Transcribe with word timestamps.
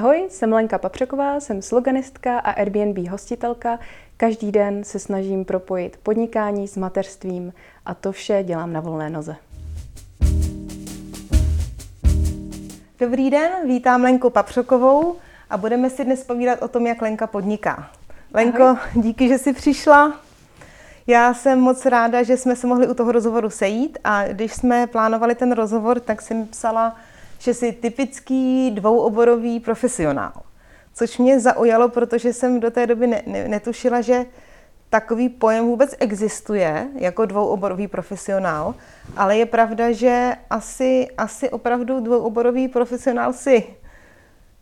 Ahoj, 0.00 0.26
jsem 0.30 0.52
Lenka 0.52 0.78
Papřeková, 0.78 1.40
jsem 1.40 1.62
sloganistka 1.62 2.38
a 2.38 2.50
Airbnb 2.50 3.08
hostitelka. 3.08 3.78
Každý 4.16 4.52
den 4.52 4.84
se 4.84 4.98
snažím 4.98 5.44
propojit 5.44 5.96
podnikání 6.02 6.68
s 6.68 6.76
mateřstvím 6.76 7.52
a 7.86 7.94
to 7.94 8.12
vše 8.12 8.42
dělám 8.46 8.72
na 8.72 8.80
volné 8.80 9.10
noze. 9.10 9.36
Dobrý 13.00 13.30
den, 13.30 13.50
vítám 13.66 14.02
Lenku 14.02 14.30
Papřokovou 14.30 15.16
a 15.50 15.56
budeme 15.56 15.90
si 15.90 16.04
dnes 16.04 16.24
povídat 16.24 16.62
o 16.62 16.68
tom, 16.68 16.86
jak 16.86 17.02
Lenka 17.02 17.26
podniká. 17.26 17.90
Lenko, 18.34 18.62
Ahoj. 18.62 18.78
díky, 18.94 19.28
že 19.28 19.38
jsi 19.38 19.52
přišla. 19.52 20.20
Já 21.06 21.34
jsem 21.34 21.60
moc 21.60 21.86
ráda, 21.86 22.22
že 22.22 22.36
jsme 22.36 22.56
se 22.56 22.66
mohli 22.66 22.88
u 22.88 22.94
toho 22.94 23.12
rozhovoru 23.12 23.50
sejít 23.50 23.98
a 24.04 24.28
když 24.28 24.52
jsme 24.52 24.86
plánovali 24.86 25.34
ten 25.34 25.52
rozhovor, 25.52 26.00
tak 26.00 26.22
jsem 26.22 26.46
psala, 26.46 26.96
že 27.40 27.54
jsi 27.54 27.72
typický 27.72 28.70
dvouoborový 28.70 29.60
profesionál. 29.60 30.32
Což 30.94 31.18
mě 31.18 31.40
zaujalo, 31.40 31.88
protože 31.88 32.32
jsem 32.32 32.60
do 32.60 32.70
té 32.70 32.86
doby 32.86 33.06
ne, 33.06 33.22
ne, 33.26 33.48
netušila, 33.48 34.00
že 34.00 34.26
takový 34.90 35.28
pojem 35.28 35.66
vůbec 35.66 35.94
existuje 35.98 36.88
jako 36.94 37.26
dvouoborový 37.26 37.88
profesionál, 37.88 38.74
ale 39.16 39.36
je 39.36 39.46
pravda, 39.46 39.92
že 39.92 40.32
asi, 40.50 41.08
asi 41.18 41.50
opravdu 41.50 42.00
dvouoborový 42.00 42.68
profesionál 42.68 43.32
si. 43.32 43.64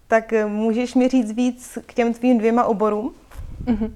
Tak 0.06 0.33
můžeš 0.47 0.95
mi 0.95 1.08
říct 1.08 1.33
víc 1.33 1.78
k 1.86 1.95
těm 1.95 2.14
tvým 2.14 2.38
dvěma 2.38 2.64
oborům? 2.64 3.14
Mm-hmm. 3.64 3.92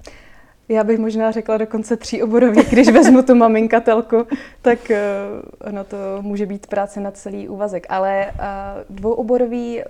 Já 0.68 0.84
bych 0.84 0.98
možná 0.98 1.30
řekla 1.30 1.56
dokonce 1.56 1.96
tří 1.96 2.22
oborový, 2.22 2.62
když 2.62 2.88
vezmu 2.88 3.22
tu 3.22 3.34
maminkatelku, 3.34 4.26
tak 4.62 4.78
uh, 4.90 5.68
ono 5.68 5.84
to 5.84 5.96
může 6.20 6.46
být 6.46 6.66
práce 6.66 7.00
na 7.00 7.10
celý 7.10 7.48
úvazek. 7.48 7.86
Ale 7.88 8.32
uh, 8.34 8.96
dvouoborový 8.96 9.82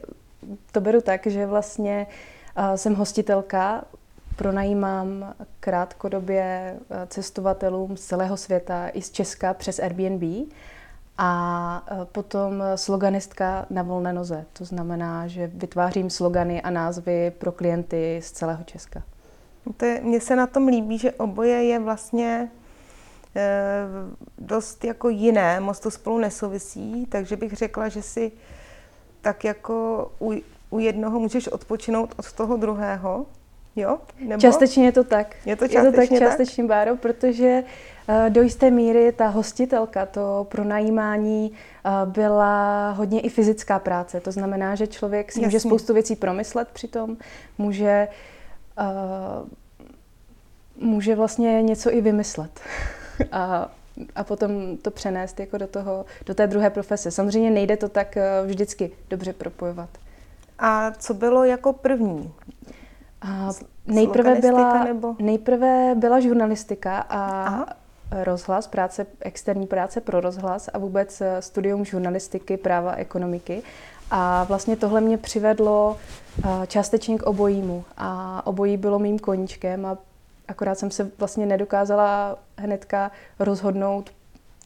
to 0.73 0.81
beru 0.81 1.01
tak, 1.01 1.27
že 1.27 1.47
vlastně 1.47 2.07
uh, 2.59 2.75
jsem 2.75 2.95
hostitelka, 2.95 3.85
pronajímám 4.37 5.35
krátkodobě 5.61 6.77
cestovatelům 7.07 7.97
z 7.97 8.01
celého 8.01 8.37
světa 8.37 8.89
i 8.89 9.03
z 9.03 9.11
Česka 9.11 9.55
přes 9.55 9.79
Airbnb 9.79 10.49
a 11.19 11.87
potom 12.13 12.63
sloganistka 12.75 13.67
na 13.71 13.83
volné 13.83 14.13
noze. 14.13 14.45
To 14.53 14.65
znamená, 14.65 15.27
že 15.27 15.51
vytvářím 15.55 16.11
slogany 16.11 16.63
a 16.63 16.71
názvy 16.71 17.33
pro 17.39 17.53
klienty 17.53 18.21
z 18.23 18.33
celého 18.33 18.65
Česka. 18.65 19.03
To 19.77 19.85
je, 19.85 20.01
mně 20.01 20.21
se 20.21 20.37
na 20.37 20.47
tom 20.47 20.67
líbí, 20.67 20.99
že 20.99 21.13
oboje 21.13 21.65
je 21.65 21.79
vlastně 21.79 22.51
e, 23.37 23.83
dost 24.39 24.85
jako 24.85 25.09
jiné, 25.09 25.61
moc 25.61 25.81
to 25.81 25.91
spolu 25.91 26.19
nesouvisí, 26.19 27.07
takže 27.07 27.37
bych 27.37 27.53
řekla, 27.53 27.89
že 27.89 28.03
si 28.03 28.33
tak 29.21 29.45
jako 29.45 30.11
u, 30.21 30.33
u 30.71 30.79
jednoho 30.79 31.21
můžeš 31.21 31.49
odpočinout 31.49 32.15
od 32.19 32.33
toho 32.33 32.57
druhého, 32.57 33.27
jo? 33.77 33.99
Nebo? 34.21 34.41
Částečně 34.41 34.85
je 34.85 34.93
to 34.93 35.05
tak. 35.05 35.37
Je 35.47 35.57
to 35.57 35.69
částečně, 35.69 35.89
je 35.89 36.07
to 36.09 36.15
tak, 36.15 36.29
částečně, 36.29 36.65
Báro, 36.65 36.97
protože 36.97 37.65
uh, 38.09 38.31
do 38.31 38.43
jisté 38.43 38.71
míry 38.71 39.13
ta 39.13 39.29
hostitelka, 39.29 40.07
to 40.07 40.47
pronajímání 40.51 41.51
uh, 41.51 42.13
byla 42.13 42.91
hodně 42.91 43.21
i 43.21 43.29
fyzická 43.29 43.79
práce. 43.79 44.21
To 44.21 44.33
znamená, 44.33 44.75
že 44.75 44.87
člověk 44.87 45.33
si 45.33 45.39
Jasně. 45.39 45.47
může 45.47 45.61
spoustu 45.61 45.95
věcí 45.95 46.17
promyslet 46.17 46.69
přitom, 46.69 47.17
může 47.59 48.09
uh, 48.11 48.15
může 50.77 51.15
vlastně 51.15 51.63
něco 51.63 51.95
i 51.95 52.01
vymyslet. 52.01 52.61
a, 53.33 53.71
a 54.15 54.25
potom 54.25 54.77
to 54.77 54.91
přenést 54.91 55.41
jako 55.41 55.59
do, 55.59 55.67
toho, 55.67 56.05
do 56.27 56.35
té 56.35 56.47
druhé 56.47 56.71
profese. 56.71 57.11
Samozřejmě 57.11 57.51
nejde 57.51 57.77
to 57.77 57.89
tak 57.89 58.17
eh, 58.17 58.43
vždycky 58.47 58.91
dobře 59.11 59.33
propojovat. 59.33 59.89
A 60.59 60.91
co 60.91 61.15
bylo 61.15 61.45
jako 61.45 61.73
první? 61.73 62.33
A 63.21 63.51
nejprve, 63.87 64.35
byla, 64.35 64.85
nebo? 64.85 65.17
nejprve 65.19 65.95
byla 65.95 66.21
žurnalistika 66.21 66.99
a 66.99 67.45
Aha. 67.47 67.67
rozhlas, 68.11 68.67
práce, 68.67 69.07
externí 69.21 69.67
práce 69.67 70.01
pro 70.01 70.21
rozhlas 70.21 70.71
a 70.73 70.79
vůbec 70.79 71.21
eh, 71.21 71.43
studium 71.43 71.85
žurnalistiky, 71.85 72.57
práva, 72.57 72.95
ekonomiky. 72.95 73.63
A 74.15 74.45
vlastně 74.45 74.77
tohle 74.77 75.01
mě 75.01 75.19
přivedlo 75.19 75.97
eh, 76.45 76.67
částečně 76.67 77.19
k 77.19 77.23
obojímu. 77.23 77.85
A 77.97 78.43
obojí 78.47 78.77
bylo 78.77 78.99
mým 78.99 79.19
koníčkem 79.19 79.87
a 79.87 79.99
akorát 80.49 80.79
jsem 80.79 80.91
se 80.91 81.11
vlastně 81.19 81.47
nedokázala 81.47 82.39
hnedka 82.57 83.11
rozhodnout, 83.39 84.11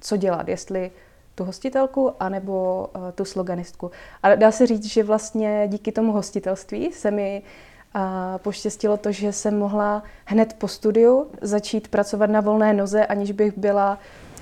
co 0.01 0.17
dělat, 0.17 0.49
jestli 0.49 0.91
tu 1.35 1.45
hostitelku 1.45 2.13
anebo 2.21 2.89
uh, 2.97 3.03
tu 3.15 3.25
sloganistku. 3.25 3.91
A 4.23 4.35
dá 4.35 4.51
se 4.51 4.67
říct, 4.67 4.85
že 4.85 5.03
vlastně 5.03 5.65
díky 5.69 5.93
tomu 5.93 6.13
hostitelství 6.13 6.93
se 6.93 7.11
mi 7.11 7.43
uh, 7.95 8.03
poštěstilo 8.39 8.97
to, 8.97 9.13
že 9.13 9.33
jsem 9.33 9.59
mohla 9.59 10.03
hned 10.25 10.55
po 10.59 10.69
studiu 10.69 11.27
začít 11.41 11.89
pracovat 11.89 12.31
na 12.31 12.41
volné 12.41 12.73
noze, 12.73 13.07
aniž 13.07 13.33
bych 13.33 13.59
byla 13.59 13.99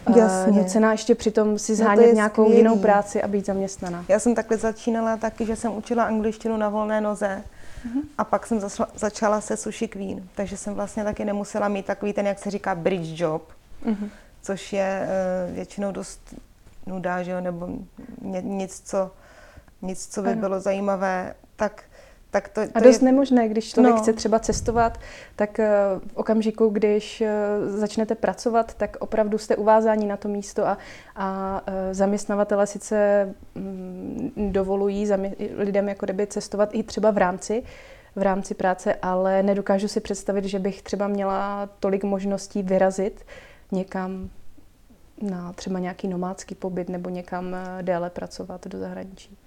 uh, 0.06 0.56
nucená 0.56 0.92
ještě 0.92 1.14
přitom 1.14 1.58
si 1.58 1.72
no 1.72 1.76
zhánět 1.76 2.06
no 2.06 2.12
nějakou 2.12 2.42
skvělý. 2.42 2.56
jinou 2.56 2.78
práci 2.78 3.22
a 3.22 3.28
být 3.28 3.46
zaměstnaná. 3.46 4.04
Já 4.08 4.18
jsem 4.18 4.34
takhle 4.34 4.56
začínala 4.56 5.16
taky, 5.16 5.46
že 5.46 5.56
jsem 5.56 5.76
učila 5.76 6.04
angličtinu 6.04 6.56
na 6.56 6.68
volné 6.68 7.00
noze 7.00 7.42
Mm-hmm. 7.84 8.02
A 8.18 8.24
pak 8.24 8.46
jsem 8.46 8.60
zašla, 8.60 8.88
začala 8.96 9.40
se 9.40 9.56
sushi 9.56 9.88
queen, 9.88 10.28
takže 10.34 10.56
jsem 10.56 10.74
vlastně 10.74 11.04
taky 11.04 11.24
nemusela 11.24 11.68
mít 11.68 11.86
takový 11.86 12.12
ten, 12.12 12.26
jak 12.26 12.38
se 12.38 12.50
říká, 12.50 12.74
bridge 12.74 13.20
job, 13.20 13.52
mm-hmm. 13.86 14.08
což 14.42 14.72
je 14.72 15.08
uh, 15.48 15.54
většinou 15.54 15.92
dost 15.92 16.34
nuda, 16.86 17.22
že 17.22 17.30
jo, 17.30 17.40
nebo 17.40 17.68
ně, 18.22 18.42
nic, 18.42 18.82
co, 18.84 19.10
nic, 19.82 20.06
co 20.06 20.22
by 20.22 20.30
ano. 20.30 20.40
bylo 20.40 20.60
zajímavé, 20.60 21.34
tak 21.56 21.82
tak 22.34 22.48
to, 22.48 22.66
to 22.66 22.70
a 22.74 22.80
dost 22.80 23.02
je... 23.02 23.04
nemožné, 23.04 23.48
když 23.48 23.70
člověk 23.70 23.94
no. 23.94 24.02
chce 24.02 24.12
třeba 24.12 24.38
cestovat, 24.38 24.98
tak 25.36 25.60
eh, 25.60 25.70
v 26.06 26.16
okamžiku, 26.16 26.68
když 26.68 27.20
eh, 27.20 27.30
začnete 27.66 28.14
pracovat, 28.14 28.74
tak 28.74 28.96
opravdu 29.00 29.38
jste 29.38 29.56
uvázáni 29.56 30.06
na 30.06 30.16
to 30.16 30.28
místo 30.28 30.66
a, 30.66 30.78
a 31.16 31.60
eh, 31.66 31.94
zaměstnavatele 31.94 32.66
sice 32.66 33.28
mm, 33.54 34.32
dovolují 34.52 35.08
lidem 35.56 35.88
jako 35.88 36.06
kdyby 36.06 36.26
cestovat 36.26 36.68
i 36.72 36.82
třeba 36.82 37.10
v 37.10 37.18
rámci 37.18 37.62
v 38.16 38.22
rámci 38.22 38.54
práce, 38.54 38.94
ale 39.02 39.42
nedokážu 39.42 39.88
si 39.88 40.00
představit, 40.00 40.44
že 40.44 40.58
bych 40.58 40.82
třeba 40.82 41.08
měla 41.08 41.68
tolik 41.80 42.04
možností 42.04 42.62
vyrazit 42.62 43.24
někam 43.72 44.30
na 45.22 45.52
třeba 45.52 45.78
nějaký 45.78 46.08
nomádský 46.08 46.54
pobyt 46.54 46.88
nebo 46.88 47.10
někam 47.10 47.56
déle 47.82 48.10
pracovat 48.10 48.66
do 48.66 48.78
zahraničí. 48.78 49.38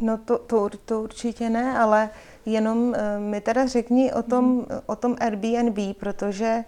No 0.00 0.18
to, 0.18 0.38
to, 0.38 0.70
to 0.84 1.02
určitě 1.02 1.50
ne, 1.50 1.78
ale 1.78 2.10
jenom 2.46 2.78
uh, 2.88 2.94
mi 3.18 3.40
teda 3.40 3.66
řekni 3.66 4.12
o 4.12 4.22
tom, 4.22 4.44
mm. 4.44 4.66
o 4.86 4.96
tom 4.96 5.16
Airbnb, 5.20 5.96
protože 6.00 6.64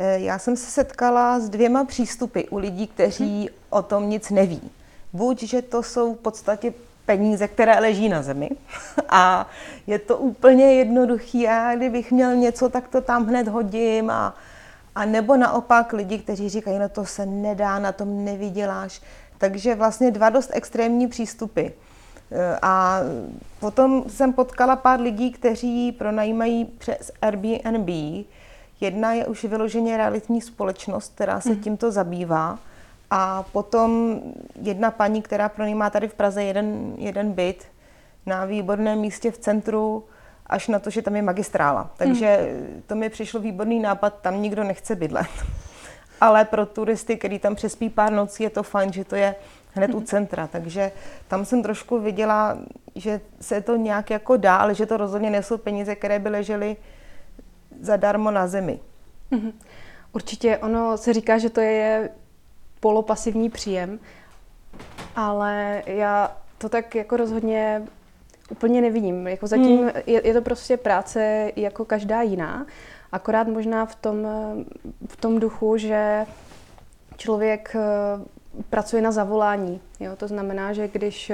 uh, 0.00 0.06
já 0.06 0.38
jsem 0.38 0.56
se 0.56 0.70
setkala 0.70 1.40
s 1.40 1.48
dvěma 1.48 1.84
přístupy 1.84 2.40
u 2.50 2.58
lidí, 2.58 2.86
kteří 2.86 3.50
o 3.70 3.82
tom 3.82 4.10
nic 4.10 4.30
neví. 4.30 4.70
Buď, 5.12 5.42
že 5.42 5.62
to 5.62 5.82
jsou 5.82 6.14
v 6.14 6.18
podstatě 6.18 6.72
peníze, 7.06 7.48
které 7.48 7.80
leží 7.80 8.08
na 8.08 8.22
zemi 8.22 8.50
a 9.08 9.50
je 9.86 9.98
to 9.98 10.16
úplně 10.16 10.74
jednoduchý 10.74 11.48
a 11.48 11.74
kdybych 11.76 12.12
měl 12.12 12.36
něco, 12.36 12.68
tak 12.68 12.88
to 12.88 13.00
tam 13.00 13.26
hned 13.26 13.48
hodím 13.48 14.10
a, 14.10 14.36
a 14.94 15.04
nebo 15.04 15.36
naopak 15.36 15.92
lidi, 15.92 16.18
kteří 16.18 16.48
říkají, 16.48 16.78
no 16.78 16.88
to 16.88 17.06
se 17.06 17.26
nedá, 17.26 17.78
na 17.78 17.92
tom 17.92 18.24
nevyděláš. 18.24 19.00
Takže 19.38 19.74
vlastně 19.74 20.10
dva 20.10 20.30
dost 20.30 20.50
extrémní 20.52 21.08
přístupy. 21.08 21.66
A 22.62 23.00
potom 23.60 24.04
jsem 24.08 24.32
potkala 24.32 24.76
pár 24.76 25.00
lidí, 25.00 25.32
kteří 25.32 25.92
pronajímají 25.92 26.64
přes 26.64 27.12
Airbnb. 27.22 27.88
Jedna 28.80 29.12
je 29.12 29.26
už 29.26 29.44
vyloženě 29.44 29.96
realitní 29.96 30.40
společnost, 30.40 31.12
která 31.14 31.40
se 31.40 31.48
mhm. 31.48 31.60
tímto 31.60 31.90
zabývá. 31.90 32.58
A 33.10 33.42
potom 33.42 34.20
jedna 34.62 34.90
paní, 34.90 35.22
která 35.22 35.48
pronajímá 35.48 35.90
tady 35.90 36.08
v 36.08 36.14
Praze 36.14 36.44
jeden, 36.44 36.94
jeden 36.98 37.32
byt 37.32 37.64
na 38.26 38.44
výborném 38.44 38.98
místě 38.98 39.30
v 39.30 39.38
centru, 39.38 40.04
až 40.46 40.68
na 40.68 40.78
to, 40.78 40.90
že 40.90 41.02
tam 41.02 41.16
je 41.16 41.22
magistrála. 41.22 41.90
Takže 41.96 42.38
mhm. 42.52 42.82
to 42.86 42.94
mi 42.94 43.08
přišlo 43.08 43.40
výborný 43.40 43.80
nápad, 43.80 44.14
tam 44.20 44.42
nikdo 44.42 44.64
nechce 44.64 44.94
bydlet. 44.94 45.26
Ale 46.20 46.44
pro 46.44 46.66
turisty, 46.66 47.16
který 47.16 47.38
tam 47.38 47.54
přespí 47.54 47.90
pár 47.90 48.12
nocí, 48.12 48.42
je 48.42 48.50
to 48.50 48.62
fajn, 48.62 48.92
že 48.92 49.04
to 49.04 49.16
je 49.16 49.34
hned 49.76 49.94
u 49.94 50.00
centra, 50.00 50.46
takže 50.46 50.92
tam 51.28 51.44
jsem 51.44 51.62
trošku 51.62 52.00
viděla, 52.00 52.58
že 52.94 53.20
se 53.40 53.60
to 53.60 53.76
nějak 53.76 54.10
jako 54.10 54.36
dá, 54.36 54.56
ale 54.56 54.74
že 54.74 54.86
to 54.86 54.96
rozhodně 54.96 55.30
nejsou 55.30 55.58
peníze, 55.58 55.94
které 55.94 56.18
by 56.18 56.28
ležely 56.28 56.76
zadarmo 57.80 58.30
na 58.30 58.46
zemi. 58.46 58.78
Mhm. 59.30 59.52
Určitě 60.12 60.58
ono 60.58 60.96
se 60.96 61.12
říká, 61.12 61.38
že 61.38 61.50
to 61.50 61.60
je 61.60 62.10
polopasivní 62.80 63.50
příjem, 63.50 63.98
ale 65.16 65.82
já 65.86 66.36
to 66.58 66.68
tak 66.68 66.94
jako 66.94 67.16
rozhodně 67.16 67.82
úplně 68.50 68.80
nevidím. 68.80 69.26
Jako 69.26 69.46
zatím 69.46 69.78
hmm. 69.78 69.90
je, 70.06 70.26
je 70.26 70.34
to 70.34 70.42
prostě 70.42 70.76
práce 70.76 71.52
jako 71.56 71.84
každá 71.84 72.22
jiná, 72.22 72.66
akorát 73.12 73.48
možná 73.48 73.86
v 73.86 73.94
tom, 73.94 74.26
v 75.08 75.16
tom 75.16 75.40
duchu, 75.40 75.76
že 75.76 76.26
člověk 77.16 77.76
pracuje 78.70 79.02
na 79.02 79.12
zavolání. 79.12 79.80
Jo? 80.00 80.16
To 80.16 80.28
znamená, 80.28 80.72
že 80.72 80.88
když 80.88 81.32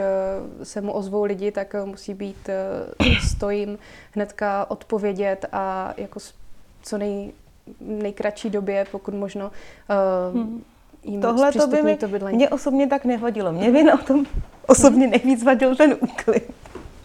se 0.62 0.80
mu 0.80 0.92
ozvou 0.92 1.24
lidi, 1.24 1.52
tak 1.52 1.74
musí 1.84 2.14
být 2.14 2.50
stojím 3.28 3.78
hnedka 4.14 4.70
odpovědět 4.70 5.46
a 5.52 5.94
jako 5.96 6.20
co 6.82 6.98
nej, 6.98 7.32
nejkratší 7.80 8.50
době, 8.50 8.86
pokud 8.90 9.14
možno 9.14 9.50
hmm 10.32 10.64
jim 11.04 11.20
Tohle 11.20 11.52
to 11.52 11.66
by 11.66 11.82
mi, 11.82 11.96
to 11.96 12.08
bydlení. 12.08 12.36
mě 12.36 12.48
osobně 12.48 12.86
tak 12.86 13.04
nevadilo. 13.04 13.52
Mě 13.52 13.70
by 13.70 13.82
na 13.82 13.96
tom 13.96 14.26
osobně 14.66 15.06
nejvíc 15.06 15.42
vadil 15.42 15.76
ten 15.76 15.96
úklid. 16.00 16.50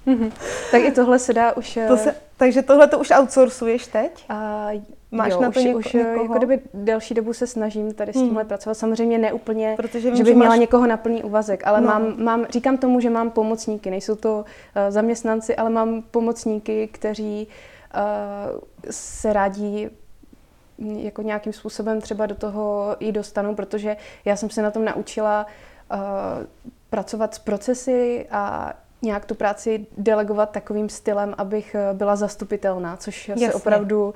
Mm-hmm. 0.07 0.31
Tak 0.71 0.81
i 0.81 0.91
tohle 0.91 1.19
se 1.19 1.33
dá 1.33 1.57
už... 1.57 1.79
To 1.87 1.97
se, 1.97 2.15
takže 2.37 2.61
tohle 2.61 2.87
to 2.87 2.99
už 2.99 3.11
outsourcuješ 3.11 3.87
teď? 3.87 4.25
A 4.29 4.69
Máš 5.11 5.31
jo, 5.31 5.41
na 5.41 5.51
to 5.51 5.59
už, 5.59 5.65
něko, 5.65 5.79
už 5.79 5.93
někoho? 5.93 6.23
jako 6.23 6.33
kdyby 6.33 6.59
delší 6.73 7.13
dobu 7.13 7.33
se 7.33 7.47
snažím 7.47 7.93
tady 7.93 8.13
s 8.13 8.15
tímhle 8.15 8.41
hmm. 8.41 8.47
pracovat. 8.47 8.73
Samozřejmě 8.73 9.17
ne 9.17 9.33
úplně, 9.33 9.73
Protože 9.77 10.07
vím, 10.07 10.17
že 10.17 10.23
bych 10.23 10.33
že 10.33 10.35
měla 10.35 10.49
máš... 10.49 10.59
někoho 10.59 10.87
na 10.87 10.97
plný 10.97 11.23
úvazek, 11.23 11.67
ale 11.67 11.81
no. 11.81 11.87
mám, 11.87 12.23
mám, 12.23 12.45
říkám 12.49 12.77
tomu, 12.77 12.99
že 12.99 13.09
mám 13.09 13.31
pomocníky. 13.31 13.89
Nejsou 13.89 14.15
to 14.15 14.37
uh, 14.37 14.45
zaměstnanci, 14.89 15.55
ale 15.55 15.69
mám 15.69 16.01
pomocníky, 16.11 16.87
kteří 16.87 17.47
uh, 17.47 18.59
se 18.89 19.33
rádi 19.33 19.89
jako 20.79 21.21
nějakým 21.21 21.53
způsobem 21.53 22.01
třeba 22.01 22.25
do 22.25 22.35
toho 22.35 22.95
i 22.99 23.11
dostanu, 23.11 23.55
protože 23.55 23.97
já 24.25 24.35
jsem 24.35 24.49
se 24.49 24.61
na 24.61 24.71
tom 24.71 24.85
naučila 24.85 25.45
uh, 25.91 25.99
pracovat 26.89 27.33
s 27.33 27.39
procesy 27.39 28.27
a 28.31 28.73
nějak 29.01 29.25
tu 29.25 29.35
práci 29.35 29.85
delegovat 29.97 30.51
takovým 30.51 30.89
stylem, 30.89 31.35
abych 31.37 31.75
byla 31.93 32.15
zastupitelná, 32.15 32.97
což 32.97 33.27
Jasně. 33.27 33.47
se 33.47 33.53
opravdu 33.53 34.13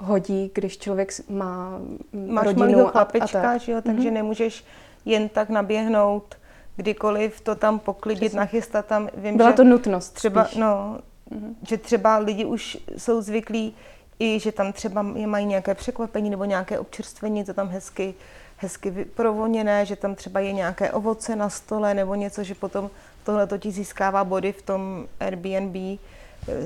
hodí, 0.00 0.50
když 0.54 0.78
člověk 0.78 1.12
má 1.28 1.78
Máš 2.12 2.44
rodinu 2.44 2.86
chlapička, 2.86 3.38
a, 3.38 3.42
a 3.42 3.52
tak. 3.52 3.60
Že 3.60 3.72
jo, 3.72 3.82
takže 3.82 4.08
mm-hmm. 4.08 4.12
nemůžeš 4.12 4.64
jen 5.04 5.28
tak 5.28 5.48
naběhnout 5.48 6.34
kdykoliv 6.76 7.40
to 7.40 7.54
tam 7.54 7.78
poklidit, 7.78 8.20
Přesně. 8.20 8.38
nachystat 8.38 8.86
tam. 8.86 9.08
Vím, 9.14 9.36
Byla 9.36 9.50
že 9.50 9.56
to 9.56 9.64
nutnost 9.64 10.10
třeba, 10.10 10.44
spíš. 10.44 10.58
no, 10.58 10.98
mm-hmm. 11.30 11.54
že 11.68 11.78
třeba 11.78 12.18
lidi 12.18 12.44
už 12.44 12.78
jsou 12.96 13.20
zvyklí 13.20 13.74
i 14.18 14.40
že 14.40 14.52
tam 14.52 14.72
třeba 14.72 15.06
je 15.14 15.26
mají 15.26 15.46
nějaké 15.46 15.74
překvapení 15.74 16.30
nebo 16.30 16.44
nějaké 16.44 16.78
občerstvení, 16.78 17.44
to 17.44 17.54
tam 17.54 17.68
hezky, 17.68 18.14
hezky 18.56 18.90
provoněné, 18.90 19.86
že 19.86 19.96
tam 19.96 20.14
třeba 20.14 20.40
je 20.40 20.52
nějaké 20.52 20.92
ovoce 20.92 21.36
na 21.36 21.50
stole 21.50 21.94
nebo 21.94 22.14
něco, 22.14 22.42
že 22.42 22.54
potom 22.54 22.90
tohle 23.24 23.46
to 23.46 23.58
ti 23.58 23.70
získává 23.70 24.24
body 24.24 24.52
v 24.52 24.62
tom 24.62 25.06
Airbnb 25.20 25.98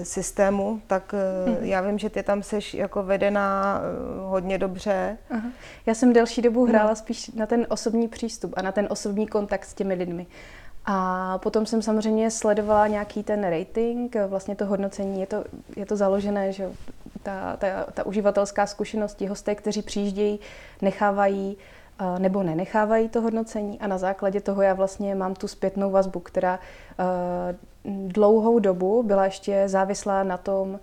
systému, 0.02 0.80
tak 0.86 1.14
hmm. 1.46 1.56
já 1.60 1.80
vím, 1.80 1.98
že 1.98 2.10
ty 2.10 2.22
tam 2.22 2.42
seš 2.42 2.74
jako 2.74 3.02
vedená 3.02 3.80
eh, 3.80 4.20
hodně 4.28 4.58
dobře. 4.58 5.18
Aha. 5.30 5.48
Já 5.86 5.94
jsem 5.94 6.12
delší 6.12 6.42
dobu 6.42 6.66
hrála 6.66 6.90
no. 6.90 6.96
spíš 6.96 7.30
na 7.30 7.46
ten 7.46 7.66
osobní 7.68 8.08
přístup 8.08 8.54
a 8.56 8.62
na 8.62 8.72
ten 8.72 8.86
osobní 8.90 9.26
kontakt 9.26 9.64
s 9.64 9.74
těmi 9.74 9.94
lidmi. 9.94 10.26
A 10.84 11.38
potom 11.38 11.66
jsem 11.66 11.82
samozřejmě 11.82 12.30
sledovala 12.30 12.86
nějaký 12.86 13.22
ten 13.22 13.44
rating, 13.44 14.16
vlastně 14.26 14.56
to 14.56 14.66
hodnocení, 14.66 15.20
je 15.20 15.26
to, 15.26 15.44
je 15.76 15.86
to 15.86 15.96
založené, 15.96 16.52
že 16.52 16.70
ta, 17.22 17.56
ta, 17.56 17.66
ta 17.94 18.06
uživatelská 18.06 18.66
zkušenost, 18.66 19.14
ti 19.14 19.26
hosté, 19.26 19.54
kteří 19.54 19.82
přijíždějí, 19.82 20.40
nechávají 20.82 21.56
nebo 22.18 22.42
nenechávají 22.42 23.08
to 23.08 23.20
hodnocení 23.20 23.80
a 23.80 23.86
na 23.86 23.98
základě 23.98 24.40
toho 24.40 24.62
já 24.62 24.74
vlastně 24.74 25.14
mám 25.14 25.34
tu 25.34 25.48
zpětnou 25.48 25.90
vazbu, 25.90 26.20
která 26.20 26.58
dlouhou 27.84 28.58
dobu 28.58 29.02
byla 29.02 29.24
ještě 29.24 29.62
závislá 29.66 30.22
na 30.22 30.36
tom, 30.36 30.80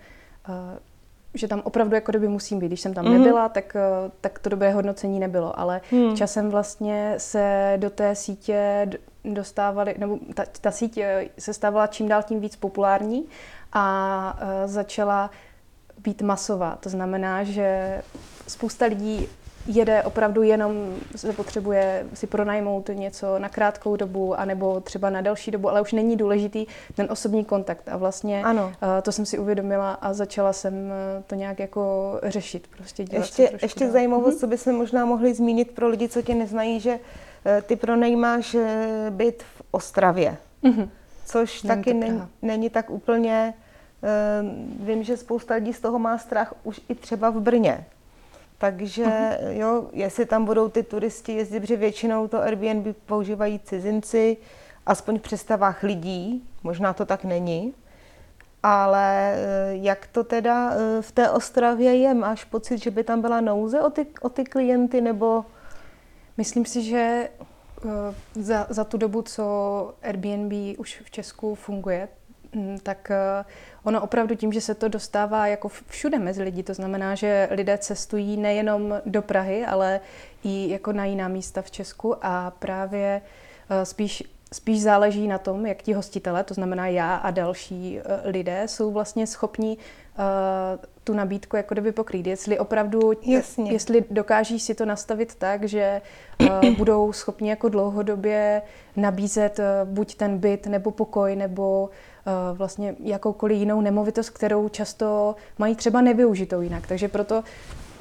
že 1.34 1.48
tam 1.48 1.62
opravdu 1.64 1.96
jako 1.96 2.12
kdyby 2.12 2.28
musím 2.28 2.60
být. 2.60 2.68
Když 2.68 2.82
jsem 2.82 2.94
tam 2.94 3.06
mm-hmm. 3.06 3.18
nebyla, 3.18 3.50
tak, 3.50 3.78
tak 4.22 4.40
to 4.40 4.50
dobré 4.50 4.72
hodnocení 4.72 5.20
nebylo, 5.20 5.60
ale 5.60 5.82
mm. 5.92 6.16
časem 6.16 6.50
vlastně 6.50 7.14
se 7.18 7.74
do 7.78 7.90
té 7.90 8.16
sítě 8.16 8.90
dostávali, 9.26 9.96
nebo 9.98 10.20
ta, 10.34 10.44
ta 10.62 10.72
síť 10.72 11.00
se 11.40 11.54
stávala 11.54 11.88
čím 11.88 12.08
dál 12.08 12.24
tím 12.24 12.40
víc 12.40 12.56
populární 12.56 13.26
a 13.74 14.40
začala 14.66 15.30
být 16.04 16.22
masová. 16.22 16.78
To 16.80 16.90
znamená, 16.90 17.44
že 17.44 18.02
spousta 18.48 18.86
lidí 18.86 19.28
jede 19.70 20.04
opravdu 20.04 20.44
jenom, 20.44 20.96
se 21.16 21.34
potřebuje 21.34 22.06
si 22.14 22.28
pronajmout 22.28 22.90
něco 22.94 23.40
na 23.40 23.50
krátkou 23.50 23.96
dobu, 23.96 24.40
anebo 24.40 24.80
třeba 24.80 25.10
na 25.10 25.22
delší 25.22 25.52
dobu, 25.52 25.70
ale 25.70 25.82
už 25.82 25.94
není 25.94 26.18
důležitý 26.18 26.66
ten 26.96 27.08
osobní 27.10 27.46
kontakt. 27.46 27.90
A 27.90 27.98
vlastně 27.98 28.44
ano. 28.44 28.66
Uh, 28.66 28.90
to 29.02 29.12
jsem 29.12 29.26
si 29.26 29.40
uvědomila 29.40 29.92
a 29.92 30.14
začala 30.14 30.54
jsem 30.54 30.74
eh, 30.92 31.24
to 31.28 31.36
nějak 31.36 31.60
jako 31.60 32.14
řešit. 32.24 32.68
Prostě 32.78 33.04
dělat 33.04 33.24
ještě 33.24 33.50
ještě 33.62 33.84
dál. 33.84 33.94
zajímavost, 33.94 34.32
hmm. 34.32 34.40
co 34.40 34.48
by 34.48 34.58
se 34.58 34.74
možná 34.74 35.06
mohli 35.06 35.34
zmínit 35.34 35.72
pro 35.72 35.88
lidi, 35.88 36.10
co 36.10 36.22
tě 36.22 36.36
neznají, 36.36 36.80
že 36.80 36.94
uh, 36.94 37.62
ty 37.62 37.76
pronajímáš 37.76 38.58
byt 39.10 39.44
v 39.44 39.62
Ostravě, 39.72 40.38
hmm. 40.64 40.90
což 41.26 41.64
není 41.64 41.84
taky 41.84 41.94
není, 41.94 42.22
není 42.42 42.70
tak 42.70 42.90
úplně 42.90 43.54
vím, 44.80 45.04
že 45.04 45.18
spousta 45.18 45.56
lidí 45.56 45.74
z 45.74 45.80
toho 45.80 46.00
má 46.00 46.18
strach 46.18 46.54
už 46.64 46.82
i 46.90 46.96
třeba 46.96 47.30
v 47.30 47.40
Brně. 47.40 47.86
Takže 48.60 49.06
uh-huh. 49.06 49.50
jo, 49.50 49.90
jestli 49.94 50.26
tam 50.26 50.46
budou 50.46 50.70
ty 50.70 50.84
turisti 50.84 51.32
jezdit, 51.32 51.60
protože 51.60 51.76
většinou 51.76 52.28
to 52.28 52.42
Airbnb 52.42 52.96
používají 53.06 53.60
cizinci, 53.60 54.38
aspoň 54.86 55.20
v 55.20 55.22
představách 55.22 55.84
lidí, 55.84 56.44
možná 56.64 56.94
to 56.94 57.06
tak 57.06 57.24
není. 57.24 57.74
Ale 58.64 59.34
eh, 59.36 59.70
jak 59.72 60.08
to 60.08 60.24
teda 60.24 60.72
eh, 60.74 61.02
v 61.02 61.12
té 61.12 61.30
Ostravě 61.30 61.96
je? 61.96 62.14
Máš 62.14 62.44
pocit, 62.44 62.78
že 62.78 62.92
by 62.92 63.04
tam 63.04 63.22
byla 63.22 63.42
nouze 63.42 63.82
o 63.82 63.90
ty, 63.90 64.08
o 64.22 64.30
ty 64.30 64.44
klienty, 64.44 65.02
nebo... 65.02 65.46
Myslím 66.38 66.66
si, 66.66 66.84
že 66.84 67.30
eh, 67.30 68.16
za, 68.36 68.68
za 68.70 68.84
tu 68.84 68.98
dobu, 68.98 69.22
co 69.22 69.94
Airbnb 70.02 70.80
už 70.80 71.02
v 71.06 71.12
Česku 71.12 71.56
funguje, 71.56 72.08
tak 72.84 73.12
ono 73.84 74.02
opravdu 74.02 74.36
tím, 74.36 74.54
že 74.54 74.62
se 74.62 74.76
to 74.76 74.88
dostává 74.88 75.48
jako 75.48 75.70
všude 75.88 76.20
mezi 76.20 76.44
lidi, 76.44 76.64
to 76.64 76.74
znamená, 76.74 77.16
že 77.16 77.48
lidé 77.52 77.78
cestují 77.78 78.38
nejenom 78.38 79.02
do 79.06 79.22
Prahy, 79.22 79.66
ale 79.66 80.00
i 80.44 80.70
jako 80.70 80.92
na 80.94 81.06
jiná 81.06 81.28
místa 81.28 81.62
v 81.62 81.72
Česku 81.72 82.16
a 82.22 82.52
právě 82.60 83.22
eh, 83.70 83.86
spíš 83.86 84.24
Spíš 84.54 84.82
záleží 84.82 85.28
na 85.28 85.38
tom, 85.38 85.66
jak 85.66 85.82
ti 85.82 85.94
hostitele, 85.94 86.44
to 86.44 86.54
znamená 86.54 86.88
já 86.88 87.16
a 87.16 87.32
další 87.32 88.00
eh, 88.00 88.30
lidé, 88.30 88.64
jsou 88.66 88.92
vlastně 88.92 89.28
schopni 89.28 89.78
tu 91.04 91.14
nabídku 91.14 91.56
jako 91.56 91.76
kdyby 91.76 91.92
pokrýt. 91.92 92.28
Jestli 92.28 92.60
opravdu, 92.60 93.12
Jasně. 93.22 93.72
jestli 93.72 94.06
dokáží 94.12 94.60
si 94.60 94.76
to 94.76 94.86
nastavit 94.86 95.36
tak, 95.36 95.64
že 95.64 96.02
uh, 96.42 96.70
budou 96.78 97.14
schopni 97.14 97.50
jako 97.50 97.70
dlouhodobě 97.70 98.62
nabízet 98.96 99.60
uh, 99.60 99.66
buď 99.90 100.16
ten 100.16 100.38
byt, 100.38 100.68
nebo 100.68 100.92
pokoj, 100.92 101.36
nebo 101.36 101.90
Eh, 101.90 101.94
vlastně 102.54 102.96
jakoukoliv 103.00 103.58
jinou 103.58 103.82
nemovitost, 103.82 104.30
kterou 104.30 104.70
často 104.70 105.36
mají 105.58 105.76
třeba 105.76 106.02
nevyužitou 106.02 106.62
jinak. 106.62 106.88
Takže 106.88 107.08
proto 107.08 107.44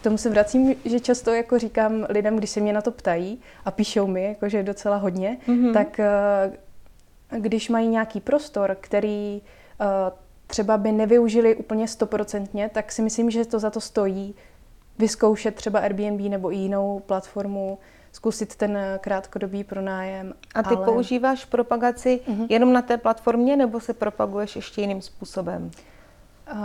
k 0.01 0.03
tomu 0.03 0.19
se 0.19 0.31
vracím, 0.31 0.75
že 0.85 1.01
často 1.01 1.35
jako 1.35 1.59
říkám 1.59 2.07
lidem, 2.09 2.37
když 2.37 2.51
se 2.51 2.61
mě 2.61 2.73
na 2.73 2.83
to 2.83 2.91
ptají 2.91 3.41
a 3.65 3.71
píšou 3.71 4.07
mi, 4.07 4.25
jakože 4.25 4.63
docela 4.63 4.97
hodně, 4.97 5.39
mm-hmm. 5.49 5.73
tak 5.73 6.01
eh, 6.01 6.09
když 7.39 7.69
mají 7.69 7.89
nějaký 7.89 8.21
prostor, 8.21 8.77
který 8.81 9.43
eh, 9.81 9.85
třeba 10.47 10.77
by 10.77 10.93
nevyužili 10.93 11.57
úplně 11.57 11.89
stoprocentně, 11.89 12.71
tak 12.75 12.93
si 12.93 13.03
myslím, 13.03 13.31
že 13.31 13.45
to 13.45 13.59
za 13.59 13.71
to 13.71 13.81
stojí 13.81 14.35
vyzkoušet 14.99 15.55
třeba 15.55 15.79
Airbnb 15.79 16.21
nebo 16.21 16.53
i 16.53 16.57
jinou 16.57 17.03
platformu, 17.07 17.79
zkusit 18.19 18.57
ten 18.57 18.79
krátkodobý 19.01 19.65
pronájem. 19.65 20.35
A 20.55 20.63
ty 20.63 20.75
ale... 20.75 20.85
používáš 20.85 21.45
propagaci 21.45 22.21
uh-huh. 22.29 22.47
jenom 22.49 22.73
na 22.73 22.83
té 22.83 22.97
platformě 22.97 23.57
nebo 23.57 23.81
se 23.81 23.95
propaguješ 23.95 24.57
ještě 24.57 24.81
jiným 24.81 25.03
způsobem? 25.03 25.71
Uh, 26.53 26.59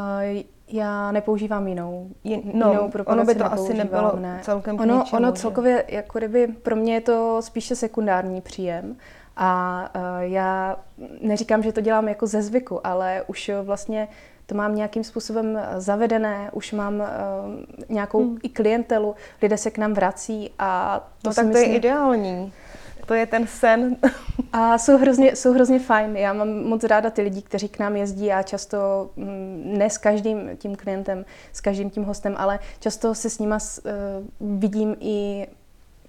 já 0.67 1.11
nepoužívám 1.11 1.67
jinou, 1.67 2.09
no, 2.53 2.71
jinou 2.71 2.89
propagaci. 2.89 3.21
Ono 3.21 3.25
by 3.25 3.35
to 3.35 3.45
asi 3.45 3.73
nebylo 3.73 4.15
ne. 4.19 4.39
celkem 4.41 4.79
ono, 4.79 4.97
ničemu, 4.97 5.17
ono 5.17 5.31
celkově, 5.31 5.85
jako 5.87 6.17
kdyby, 6.17 6.47
pro 6.47 6.75
mě 6.75 6.93
je 6.93 7.01
to 7.01 7.41
spíše 7.41 7.75
sekundární 7.75 8.41
příjem. 8.41 8.95
A 9.37 9.89
uh, 9.95 10.01
já 10.19 10.77
neříkám, 11.21 11.63
že 11.63 11.71
to 11.71 11.81
dělám 11.81 12.07
jako 12.07 12.27
ze 12.27 12.41
zvyku, 12.41 12.87
ale 12.87 13.23
už 13.27 13.51
vlastně 13.63 14.07
to 14.45 14.55
mám 14.55 14.75
nějakým 14.75 15.03
způsobem 15.03 15.57
eh, 15.57 15.81
zavedené, 15.81 16.49
už 16.53 16.71
mám 16.71 16.95
uh, 16.95 17.05
nějakou 17.89 18.23
hmm. 18.23 18.37
i 18.43 18.49
klientelu, 18.49 19.15
lidé 19.41 19.57
se 19.57 19.71
k 19.71 19.77
nám 19.77 19.93
vrací 19.93 20.51
a 20.59 20.99
to 21.21 21.29
no 21.29 21.33
tak 21.33 21.45
myslím, 21.45 21.63
to 21.65 21.69
je 21.69 21.75
ideální. 21.75 22.53
To 23.05 23.13
je 23.13 23.25
ten 23.25 23.47
sen. 23.47 23.95
A 24.53 24.77
jsou 24.77 24.97
hrozně, 24.97 25.35
jsou 25.35 25.53
hrozně 25.53 25.79
fajn. 25.79 26.17
Já 26.17 26.33
mám 26.33 26.49
moc 26.49 26.83
ráda 26.83 27.09
ty 27.09 27.21
lidi, 27.21 27.41
kteří 27.41 27.69
k 27.69 27.79
nám 27.79 27.95
jezdí 27.95 28.31
a 28.31 28.43
často 28.43 29.09
mm, 29.15 29.73
ne 29.77 29.89
s 29.89 29.97
každým 29.97 30.57
tím 30.57 30.75
klientem, 30.75 31.25
s 31.53 31.61
každým 31.61 31.89
tím 31.89 32.03
hostem, 32.03 32.35
ale 32.37 32.59
často 32.79 33.15
se 33.15 33.29
s 33.29 33.39
nima 33.39 33.57
uh, 33.57 34.59
vidím 34.59 34.95
i 34.99 35.47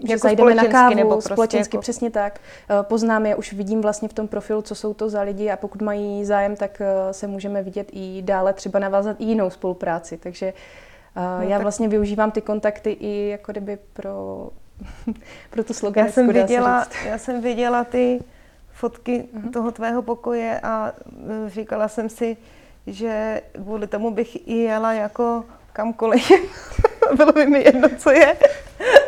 že 0.00 0.12
jako 0.12 0.20
zajdeme 0.20 0.54
na 0.54 0.64
kávu, 0.64 0.94
nebo 0.94 1.10
prostě 1.10 1.32
společensky, 1.32 1.76
jako... 1.76 1.82
přesně 1.82 2.10
tak. 2.10 2.40
Eh, 2.70 2.82
poznám 2.82 3.26
je, 3.26 3.36
už 3.36 3.52
vidím 3.52 3.80
vlastně 3.80 4.08
v 4.08 4.12
tom 4.12 4.28
profilu, 4.28 4.62
co 4.62 4.74
jsou 4.74 4.94
to 4.94 5.08
za 5.08 5.22
lidi 5.22 5.50
a 5.50 5.56
pokud 5.56 5.82
mají 5.82 6.24
zájem, 6.24 6.56
tak 6.56 6.80
eh, 6.80 7.12
se 7.12 7.26
můžeme 7.26 7.62
vidět 7.62 7.88
i 7.92 8.22
dále, 8.22 8.52
třeba 8.52 8.78
navázat 8.78 9.16
i 9.20 9.24
jinou 9.24 9.50
spolupráci. 9.50 10.16
Takže 10.16 10.46
eh, 10.46 11.20
no, 11.38 11.48
já 11.48 11.56
tak... 11.56 11.62
vlastně 11.62 11.88
využívám 11.88 12.30
ty 12.30 12.40
kontakty 12.40 12.90
i 12.90 13.28
jako 13.28 13.52
kdyby 13.52 13.78
pro 13.92 14.48
pro 15.50 15.64
tu 15.64 15.74
slogan. 15.74 16.06
Já 16.06 16.12
jsem 16.12 16.28
viděla, 16.28 16.86
já 17.06 17.18
jsem 17.18 17.40
viděla 17.40 17.84
ty 17.84 18.20
fotky 18.72 19.24
uh-huh. 19.36 19.50
toho 19.50 19.72
tvého 19.72 20.02
pokoje 20.02 20.60
a 20.62 20.92
říkala 21.46 21.88
jsem 21.88 22.08
si, 22.08 22.36
že 22.86 23.42
kvůli 23.54 23.86
tomu 23.86 24.10
bych 24.10 24.48
i 24.48 24.56
jela 24.56 24.92
jako 24.92 25.44
kamkoliv. 25.72 26.32
Bylo 27.16 27.32
by 27.32 27.46
mi 27.46 27.58
jedno, 27.58 27.88
co 27.98 28.10
je, 28.10 28.36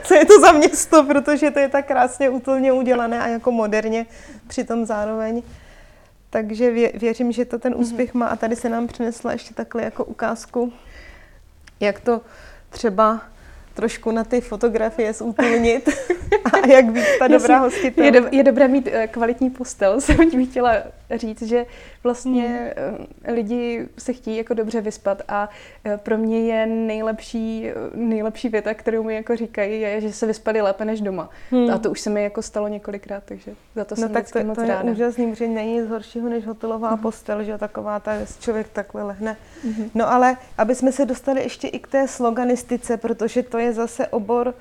co 0.06 0.14
je 0.14 0.24
to 0.24 0.40
za 0.40 0.52
město, 0.52 1.04
protože 1.04 1.50
to 1.50 1.58
je 1.58 1.68
tak 1.68 1.86
krásně 1.86 2.30
útulně 2.30 2.72
udělané 2.72 3.22
a 3.22 3.26
jako 3.26 3.52
moderně 3.52 4.06
přitom 4.46 4.86
zároveň. 4.86 5.42
Takže 6.30 6.70
vě, 6.70 6.92
věřím, 6.94 7.32
že 7.32 7.44
to 7.44 7.58
ten 7.58 7.72
mhm. 7.72 7.80
úspěch 7.80 8.14
má 8.14 8.26
a 8.26 8.36
tady 8.36 8.56
se 8.56 8.68
nám 8.68 8.86
přinesla 8.86 9.32
ještě 9.32 9.54
takhle 9.54 9.82
jako 9.82 10.04
ukázku, 10.04 10.72
jak 11.80 12.00
to 12.00 12.20
třeba 12.70 13.20
trošku 13.74 14.10
na 14.10 14.24
ty 14.24 14.40
fotografie 14.40 15.12
zútulnit 15.12 15.88
a 16.52 16.66
jak 16.66 16.84
být 16.84 17.04
ta 17.18 17.28
dobrá 17.28 17.58
hostitelka. 17.58 18.04
Je, 18.04 18.10
do, 18.10 18.28
je 18.30 18.42
dobré 18.42 18.68
mít 18.68 18.88
eh, 18.92 19.06
kvalitní 19.06 19.50
postel, 19.50 20.00
jsem 20.00 20.30
tím 20.30 20.46
chtěla 20.46 20.72
říct, 21.14 21.42
že 21.42 21.66
vlastně 22.04 22.74
hmm. 22.76 23.34
lidi 23.34 23.88
se 23.98 24.12
chtějí 24.12 24.36
jako 24.36 24.54
dobře 24.54 24.80
vyspat 24.80 25.22
a 25.28 25.48
eh, 25.84 25.96
pro 25.96 26.18
mě 26.18 26.40
je 26.40 26.66
nejlepší, 26.66 27.70
nejlepší 27.94 28.48
věta, 28.48 28.74
kterou 28.74 29.02
mi 29.02 29.14
jako 29.14 29.36
říkají, 29.36 29.80
je, 29.80 30.00
že 30.00 30.12
se 30.12 30.26
vyspali 30.26 30.60
lépe 30.60 30.84
než 30.84 31.00
doma. 31.00 31.30
Hmm. 31.50 31.70
A 31.70 31.78
to 31.78 31.90
už 31.90 32.00
se 32.00 32.10
mi 32.10 32.22
jako 32.22 32.42
stalo 32.42 32.68
několikrát, 32.68 33.22
takže 33.24 33.54
za 33.74 33.84
to 33.84 33.94
no 33.94 34.00
jsem 34.00 34.12
tak 34.12 34.30
to, 34.32 34.44
moc 34.44 34.56
to 34.56 34.66
ráda. 34.66 34.88
je 34.88 34.92
úžasný, 34.92 35.34
že 35.34 35.48
není 35.48 35.74
nic 35.80 35.88
horšího 35.88 36.28
než 36.28 36.46
hotelová 36.46 36.88
hmm. 36.88 36.98
postel, 36.98 37.44
že 37.44 37.58
taková 37.58 38.00
ta, 38.00 38.12
člověk 38.40 38.68
takhle 38.68 39.02
lehne. 39.02 39.36
Hmm. 39.64 39.90
No 39.94 40.12
ale, 40.12 40.36
aby 40.58 40.74
jsme 40.74 40.92
se 40.92 41.06
dostali 41.06 41.42
ještě 41.42 41.68
i 41.68 41.78
k 41.78 41.86
té 41.86 42.08
sloganistice, 42.08 42.96
protože 42.96 43.42
to 43.42 43.58
je 43.58 43.72
zase 43.72 44.06
obor, 44.06 44.54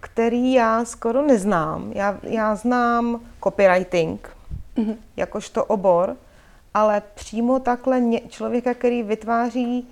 který 0.00 0.52
já 0.52 0.84
skoro 0.84 1.22
neznám. 1.26 1.92
Já, 1.94 2.18
já 2.22 2.54
znám 2.54 3.20
copywriting, 3.44 4.33
mm-hmm. 4.76 4.96
jakožto 5.16 5.64
obor, 5.64 6.16
ale 6.74 7.02
přímo 7.14 7.58
takhle 7.58 8.00
ně, 8.00 8.20
člověka, 8.28 8.74
který 8.74 9.02
vytváří 9.02 9.88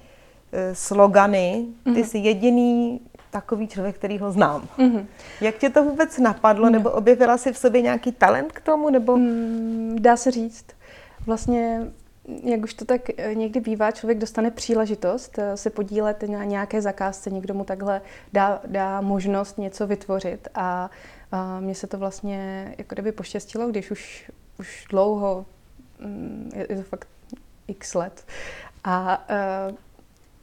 e, 0.53 0.75
slogany, 0.75 1.67
ty 1.85 1.91
mm-hmm. 1.91 2.05
jsi 2.05 2.19
jediný 2.19 3.01
takový 3.31 3.69
člověk, 3.69 3.97
který 3.97 4.19
ho 4.19 4.33
znám. 4.33 4.69
Mm-hmm. 4.79 5.07
Jak 5.41 5.59
tě 5.59 5.71
to 5.71 5.85
vůbec 5.85 6.19
napadlo, 6.19 6.67
mm. 6.67 6.73
nebo 6.73 6.91
objevila 6.91 7.39
jsi 7.39 7.53
v 7.53 7.59
sobě 7.59 7.83
nějaký 7.83 8.13
talent 8.13 8.53
k 8.53 8.61
tomu, 8.61 8.91
nebo? 8.91 9.17
Mm, 9.17 9.97
dá 10.01 10.17
se 10.17 10.31
říct. 10.31 10.67
Vlastně 11.27 11.93
jak 12.43 12.63
už 12.63 12.75
to 12.75 12.85
tak 12.85 13.01
eh, 13.17 13.35
někdy 13.35 13.61
bývá, 13.61 13.91
člověk 13.91 14.19
dostane 14.19 14.51
příležitost 14.51 15.39
eh, 15.39 15.57
se 15.57 15.71
podílet 15.71 16.23
na 16.23 16.45
nějaké 16.45 16.83
zakázce, 16.83 17.31
někdo 17.31 17.55
mu 17.55 17.65
takhle 17.65 18.01
dá, 18.33 18.61
dá 18.67 19.01
možnost 19.01 19.59
něco 19.59 19.87
vytvořit 19.87 20.49
a, 20.55 20.91
a 21.33 21.61
mně 21.61 21.75
se 21.75 21.87
to 21.87 21.99
vlastně 21.99 22.75
jako 22.79 22.95
kdyby 22.95 23.13
poštěstilo, 23.13 23.69
když 23.69 23.91
už, 23.91 24.31
už 24.63 24.87
dlouho, 24.91 25.47
mm, 26.01 26.51
je, 26.69 26.77
to 26.77 26.83
fakt 26.83 27.09
x 27.69 27.95
let, 27.95 28.27
a 28.85 29.25
uh, 29.69 29.77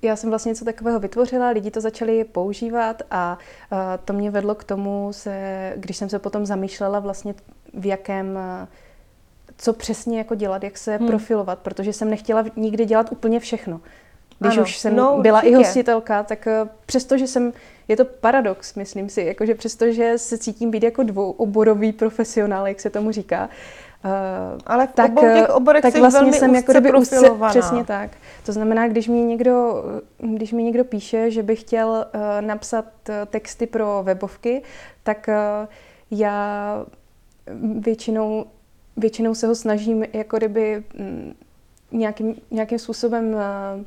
já 0.01 0.15
jsem 0.15 0.29
vlastně 0.29 0.49
něco 0.49 0.65
takového 0.65 0.99
vytvořila, 0.99 1.49
lidi 1.49 1.71
to 1.71 1.81
začali 1.81 2.23
používat 2.23 3.01
a 3.11 3.37
uh, 3.71 3.77
to 4.05 4.13
mě 4.13 4.31
vedlo 4.31 4.55
k 4.55 4.63
tomu, 4.63 5.13
se, 5.13 5.73
když 5.75 5.97
jsem 5.97 6.09
se 6.09 6.19
potom 6.19 6.45
zamýšlela 6.45 6.99
vlastně 6.99 7.35
v 7.73 7.85
jakém 7.85 8.35
uh, 8.35 8.67
co 9.57 9.73
přesně 9.73 10.17
jako 10.17 10.35
dělat, 10.35 10.63
jak 10.63 10.77
se 10.77 10.97
hmm. 10.97 11.07
profilovat, 11.07 11.59
protože 11.59 11.93
jsem 11.93 12.09
nechtěla 12.09 12.45
nikdy 12.55 12.85
dělat 12.85 13.11
úplně 13.11 13.39
všechno. 13.39 13.81
Když 14.39 14.53
ano. 14.53 14.63
už 14.63 14.77
jsem 14.77 14.95
no, 14.95 15.19
byla 15.21 15.39
určitě. 15.39 15.55
i 15.55 15.57
hostitelka, 15.57 16.23
tak 16.23 16.47
přesto, 16.85 17.17
že 17.17 17.27
jsem, 17.27 17.53
je 17.87 17.97
to 17.97 18.05
paradox, 18.05 18.75
myslím 18.75 19.09
si, 19.09 19.21
jakože 19.21 19.55
přesto, 19.55 19.91
že 19.91 20.17
se 20.17 20.37
cítím 20.37 20.71
být 20.71 20.83
jako 20.83 21.03
dvouoborový 21.03 21.93
profesionál, 21.93 22.67
jak 22.67 22.79
se 22.79 22.89
tomu 22.89 23.11
říká, 23.11 23.49
Uh, 24.05 24.59
Ale 24.65 24.87
v 24.87 24.91
tak, 24.91 25.11
obou 25.11 25.21
těch 25.21 25.49
oborech 25.49 25.81
tak 25.81 25.95
vlastně 25.95 26.19
velmi 26.19 26.37
jsem 26.37 26.55
jako 26.55 26.71
kdyby 26.71 26.93
úzce, 26.93 27.31
přesně 27.49 27.83
tak. 27.85 28.11
To 28.45 28.51
znamená, 28.51 28.87
když 28.87 29.07
mi 29.07 29.21
někdo, 29.21 29.83
když 30.17 30.53
mi 30.53 30.63
někdo 30.63 30.83
píše, 30.83 31.31
že 31.31 31.43
by 31.43 31.55
chtěl 31.55 32.05
uh, 32.15 32.21
napsat 32.41 32.85
uh, 33.09 33.15
texty 33.25 33.67
pro 33.67 34.03
webovky, 34.03 34.61
tak 35.03 35.29
uh, 35.29 35.67
já 36.11 36.85
většinou 37.79 38.45
většinou 38.99 39.35
se 39.35 39.47
ho 39.47 39.55
snažím 39.55 40.05
jako 40.13 40.37
kdyby 40.37 40.83
mm, 40.93 41.33
nějakým, 41.91 42.35
nějakým 42.51 42.79
způsobem 42.79 43.35
eh, 43.35 43.83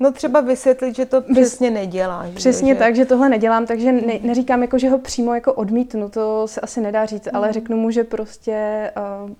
No 0.00 0.12
třeba 0.12 0.40
vysvětlit, 0.40 0.96
že 0.96 1.06
to 1.06 1.20
přesně 1.20 1.70
neděláš. 1.70 2.30
Přesně 2.30 2.74
že? 2.74 2.78
tak, 2.78 2.96
že 2.96 3.04
tohle 3.04 3.28
nedělám, 3.28 3.66
takže 3.66 3.92
ne, 3.92 4.18
neříkám 4.22 4.62
jako, 4.62 4.78
že 4.78 4.88
ho 4.88 4.98
přímo 4.98 5.34
jako 5.34 5.52
odmítnu, 5.52 6.08
to 6.08 6.48
se 6.48 6.60
asi 6.60 6.80
nedá 6.80 7.06
říct, 7.06 7.26
mm. 7.26 7.36
ale 7.36 7.52
řeknu 7.52 7.76
mu, 7.76 7.90
že 7.90 8.04
prostě 8.04 8.90
uh, 9.24 9.30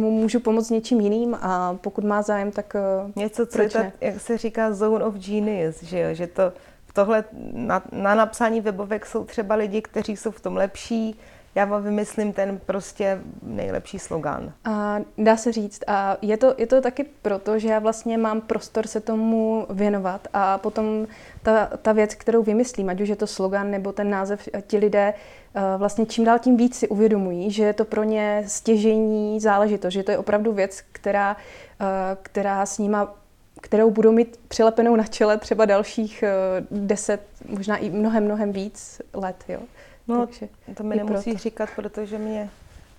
mu 0.00 0.10
můžu 0.10 0.40
pomoct 0.40 0.70
něčím 0.70 1.00
jiným 1.00 1.34
a 1.40 1.78
pokud 1.80 2.04
má 2.04 2.22
zájem, 2.22 2.50
tak 2.50 2.76
uh, 3.04 3.10
Něco, 3.16 3.46
co 3.46 3.62
je 3.62 3.70
tak, 3.70 3.86
jak 4.00 4.20
se 4.20 4.38
říká 4.38 4.72
zone 4.72 5.04
of 5.04 5.14
genius, 5.14 5.82
že 5.82 5.98
jo, 5.98 6.14
že 6.14 6.26
to 6.26 6.52
tohle 6.92 7.24
na, 7.52 7.82
na 7.92 8.14
napsání 8.14 8.60
webovek 8.60 9.06
jsou 9.06 9.24
třeba 9.24 9.54
lidi, 9.54 9.82
kteří 9.82 10.16
jsou 10.16 10.30
v 10.30 10.40
tom 10.40 10.56
lepší, 10.56 11.18
já 11.54 11.64
vám 11.64 11.82
vymyslím 11.82 12.32
ten 12.32 12.60
prostě 12.66 13.20
nejlepší 13.42 13.98
slogan. 13.98 14.52
A 14.64 14.98
dá 15.18 15.36
se 15.36 15.52
říct. 15.52 15.82
A 15.86 16.16
je 16.22 16.36
to, 16.36 16.54
je 16.58 16.66
to 16.66 16.80
taky 16.80 17.04
proto, 17.22 17.58
že 17.58 17.68
já 17.68 17.78
vlastně 17.78 18.18
mám 18.18 18.40
prostor 18.40 18.86
se 18.86 19.00
tomu 19.00 19.66
věnovat 19.70 20.28
a 20.32 20.58
potom 20.58 21.06
ta, 21.42 21.66
ta 21.82 21.92
věc, 21.92 22.14
kterou 22.14 22.42
vymyslím, 22.42 22.88
ať 22.88 23.00
už 23.00 23.08
je 23.08 23.16
to 23.16 23.26
slogan 23.26 23.70
nebo 23.70 23.92
ten 23.92 24.10
název, 24.10 24.48
ti 24.66 24.78
lidé 24.78 25.14
eh, 25.54 25.60
vlastně 25.76 26.06
čím 26.06 26.24
dál 26.24 26.38
tím 26.38 26.56
víc 26.56 26.76
si 26.78 26.88
uvědomují, 26.88 27.50
že 27.50 27.64
je 27.64 27.72
to 27.72 27.84
pro 27.84 28.04
ně 28.04 28.44
stěžení 28.46 29.40
záležitost, 29.40 29.92
že 29.92 30.02
to 30.02 30.10
je 30.10 30.18
opravdu 30.18 30.52
věc, 30.52 30.82
která, 30.92 31.36
eh, 31.80 31.86
která 32.22 32.66
s 32.66 32.78
nima 32.78 33.14
kterou 33.62 33.90
budou 33.90 34.12
mít 34.12 34.40
přilepenou 34.48 34.96
na 34.96 35.04
čele 35.04 35.38
třeba 35.38 35.64
dalších 35.64 36.22
eh, 36.22 36.30
deset, 36.70 37.20
možná 37.48 37.76
i 37.76 37.90
mnohem, 37.90 38.24
mnohem 38.24 38.52
víc 38.52 39.00
let. 39.14 39.44
Jo. 39.48 39.60
No, 40.10 40.26
Takže 40.26 40.48
to 40.74 40.82
mi 40.82 40.96
nemusí 40.96 41.30
proto. 41.30 41.38
říkat, 41.38 41.68
protože 41.76 42.18
mě 42.18 42.50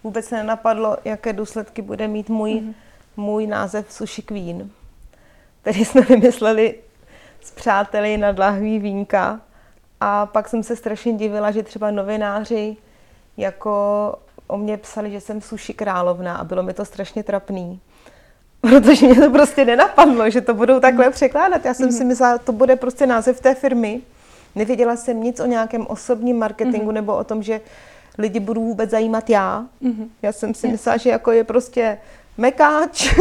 vůbec 0.03 0.31
nenapadlo, 0.31 0.97
jaké 1.05 1.33
důsledky 1.33 1.81
bude 1.81 2.07
mít 2.07 2.29
můj, 2.29 2.53
mm-hmm. 2.53 2.73
můj 3.17 3.47
název 3.47 3.91
Sushi 3.91 4.21
Queen, 4.21 4.69
který 5.61 5.85
jsme 5.85 6.01
vymysleli 6.09 6.75
s 7.41 7.51
přáteli 7.51 8.17
na 8.17 8.31
dlahví 8.31 8.79
vínka. 8.79 9.41
A 9.99 10.25
pak 10.25 10.49
jsem 10.49 10.63
se 10.63 10.75
strašně 10.75 11.13
divila, 11.13 11.51
že 11.51 11.63
třeba 11.63 11.91
novináři 11.91 12.77
jako 13.37 14.15
o 14.47 14.57
mě 14.57 14.77
psali, 14.77 15.11
že 15.11 15.21
jsem 15.21 15.41
sushi 15.41 15.73
královna 15.73 16.35
a 16.35 16.43
bylo 16.43 16.63
mi 16.63 16.73
to 16.73 16.85
strašně 16.85 17.23
trapný. 17.23 17.79
Protože 18.61 19.05
mě 19.05 19.15
to 19.15 19.31
prostě 19.31 19.65
nenapadlo, 19.65 20.29
že 20.29 20.41
to 20.41 20.53
budou 20.53 20.79
takhle 20.79 21.05
mhm. 21.05 21.13
překládat. 21.13 21.65
Já 21.65 21.73
jsem 21.73 21.89
mm-hmm. 21.89 21.97
si 21.97 22.05
myslela, 22.05 22.37
to 22.37 22.51
bude 22.51 22.75
prostě 22.75 23.07
název 23.07 23.41
té 23.41 23.55
firmy 23.55 24.01
Nevěděla 24.55 24.95
jsem 24.95 25.23
nic 25.23 25.39
o 25.39 25.45
nějakém 25.45 25.87
osobním 25.87 26.37
marketingu 26.39 26.89
mm-hmm. 26.89 26.93
nebo 26.93 27.17
o 27.17 27.23
tom, 27.23 27.43
že 27.43 27.61
lidi 28.17 28.39
budou 28.39 28.63
vůbec 28.63 28.89
zajímat 28.89 29.29
já. 29.29 29.65
Mm-hmm. 29.83 30.07
Já 30.21 30.31
jsem 30.31 30.53
si 30.53 30.67
yes. 30.67 30.71
myslela, 30.71 30.97
že 30.97 31.09
jako 31.09 31.31
je 31.31 31.43
prostě 31.43 31.97
mekáč, 32.37 33.15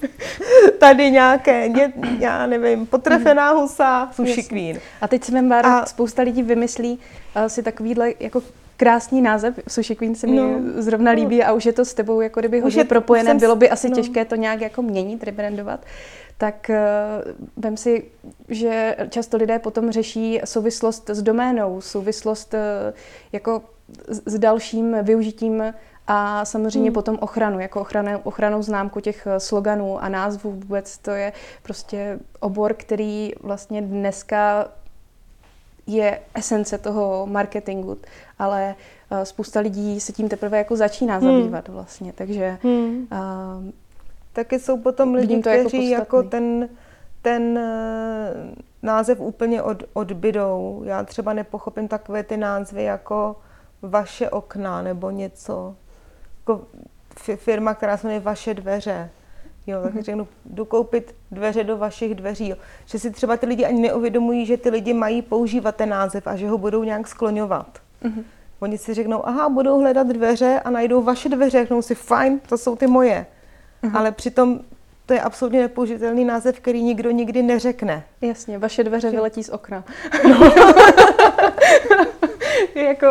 tady 0.78 1.10
nějaké, 1.10 1.68
ně, 1.68 1.92
já 2.18 2.46
nevím, 2.46 2.86
potrefená 2.86 3.50
husa, 3.50 4.08
sushi 4.12 4.40
yes. 4.40 4.48
queen. 4.48 4.80
A 5.00 5.08
teď 5.08 5.24
se 5.24 5.40
mi 5.40 5.54
a... 5.54 5.86
spousta 5.86 6.22
lidí 6.22 6.42
vymyslí 6.42 6.98
uh, 7.36 7.46
si 7.46 7.62
takovýhle 7.62 8.12
jako 8.20 8.42
krásný 8.82 9.22
název, 9.22 9.60
Sushi 9.68 9.94
Queen 9.94 10.14
se 10.14 10.26
mi 10.26 10.36
no, 10.36 10.60
zrovna 10.82 11.12
no. 11.12 11.16
líbí 11.16 11.42
a 11.42 11.52
už 11.52 11.66
je 11.66 11.72
to 11.72 11.84
s 11.84 11.94
tebou 11.94 12.20
jako 12.20 12.40
kdyby 12.40 12.60
hodně 12.60 12.80
je, 12.80 12.84
propojené, 12.84 13.30
jsem, 13.30 13.38
bylo 13.38 13.56
by 13.56 13.70
asi 13.70 13.88
no. 13.88 13.94
těžké 13.94 14.24
to 14.24 14.36
nějak 14.36 14.60
jako 14.60 14.82
měnit, 14.82 15.24
rebrandovat 15.24 15.84
tak 16.38 16.70
uh, 16.70 17.32
vem 17.56 17.76
si, 17.76 18.04
že 18.48 18.96
často 19.08 19.36
lidé 19.36 19.58
potom 19.58 19.92
řeší 19.92 20.40
souvislost 20.44 21.10
s 21.10 21.22
doménou, 21.22 21.80
souvislost 21.80 22.54
uh, 22.54 22.60
jako 23.32 23.62
s, 24.08 24.22
s 24.26 24.38
dalším 24.38 24.96
využitím 25.02 25.62
a 26.06 26.44
samozřejmě 26.44 26.88
hmm. 26.88 26.94
potom 26.94 27.18
ochranu, 27.20 27.60
jako 27.60 27.80
ochranu, 27.80 28.20
ochranou 28.22 28.62
známku 28.62 29.00
těch 29.00 29.26
eh, 29.26 29.40
sloganů 29.40 30.02
a 30.02 30.08
názvů 30.08 30.50
vůbec. 30.50 30.98
To 30.98 31.10
je 31.10 31.32
prostě 31.62 32.18
obor, 32.40 32.74
který 32.74 33.32
vlastně 33.42 33.82
dneska 33.82 34.68
je 35.86 36.20
esence 36.34 36.78
toho 36.78 37.26
marketingu, 37.26 37.98
ale 38.42 38.74
uh, 39.10 39.22
spousta 39.22 39.60
lidí 39.60 40.00
se 40.00 40.12
tím 40.12 40.28
teprve 40.28 40.58
jako 40.58 40.76
začíná 40.76 41.16
hmm. 41.16 41.32
zabývat 41.32 41.68
vlastně, 41.68 42.12
takže 42.12 42.58
hmm. 42.62 43.06
uh, 43.12 43.70
Taky 44.32 44.58
jsou 44.58 44.78
potom 44.78 45.14
lidi, 45.14 45.42
to 45.42 45.48
jako 45.48 45.68
kteří 45.68 45.90
jako, 45.90 46.16
jako 46.16 46.28
ten, 46.28 46.68
ten 47.22 47.42
uh, 47.42 48.54
název 48.82 49.20
úplně 49.20 49.62
od, 49.62 49.82
odbydou. 49.92 50.82
Já 50.84 51.04
třeba 51.04 51.32
nepochopím 51.32 51.88
takové 51.88 52.22
ty 52.22 52.36
názvy 52.36 52.82
jako 52.82 53.36
vaše 53.82 54.30
okna 54.30 54.82
nebo 54.82 55.10
něco. 55.10 55.76
Jako 56.38 56.66
firma, 57.36 57.74
která 57.74 57.96
se 57.96 58.06
jmenuje 58.06 58.20
vaše 58.20 58.54
dveře. 58.54 59.10
Jo, 59.66 59.82
tak 59.82 59.94
mm-hmm. 59.94 60.02
řeknu, 60.02 60.28
jdu 60.44 60.64
koupit 60.64 61.14
dveře 61.30 61.64
do 61.64 61.76
vašich 61.78 62.14
dveří. 62.14 62.48
Jo. 62.48 62.56
Že 62.86 62.98
si 62.98 63.10
třeba 63.10 63.36
ty 63.36 63.46
lidi 63.46 63.64
ani 63.64 63.80
neuvědomují, 63.80 64.46
že 64.46 64.56
ty 64.56 64.70
lidi 64.70 64.94
mají 64.94 65.22
používat 65.22 65.76
ten 65.76 65.88
název 65.88 66.26
a 66.26 66.36
že 66.36 66.48
ho 66.48 66.58
budou 66.58 66.84
nějak 66.84 67.08
skloňovat. 67.08 67.78
Mm-hmm. 68.04 68.24
Oni 68.60 68.78
si 68.78 68.94
řeknou, 68.94 69.26
aha, 69.26 69.48
budou 69.48 69.80
hledat 69.80 70.06
dveře 70.06 70.60
a 70.64 70.70
najdou 70.70 71.02
vaše 71.02 71.28
dveře, 71.28 71.60
řeknou 71.60 71.82
si, 71.82 71.94
fajn, 71.94 72.40
to 72.48 72.58
jsou 72.58 72.76
ty 72.76 72.86
moje. 72.86 73.26
Mm-hmm. 73.82 73.96
Ale 73.98 74.12
přitom 74.12 74.60
to 75.06 75.14
je 75.14 75.20
absolutně 75.20 75.60
nepoužitelný 75.60 76.24
název, 76.24 76.60
který 76.60 76.82
nikdo 76.82 77.10
nikdy 77.10 77.42
neřekne. 77.42 78.04
Jasně, 78.20 78.58
vaše 78.58 78.84
dveře 78.84 79.10
vyletí 79.10 79.44
z 79.44 79.48
okna. 79.48 79.84
No. 80.28 80.52
jako, 82.82 83.06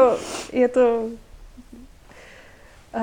je 0.54 0.68
to 0.68 1.04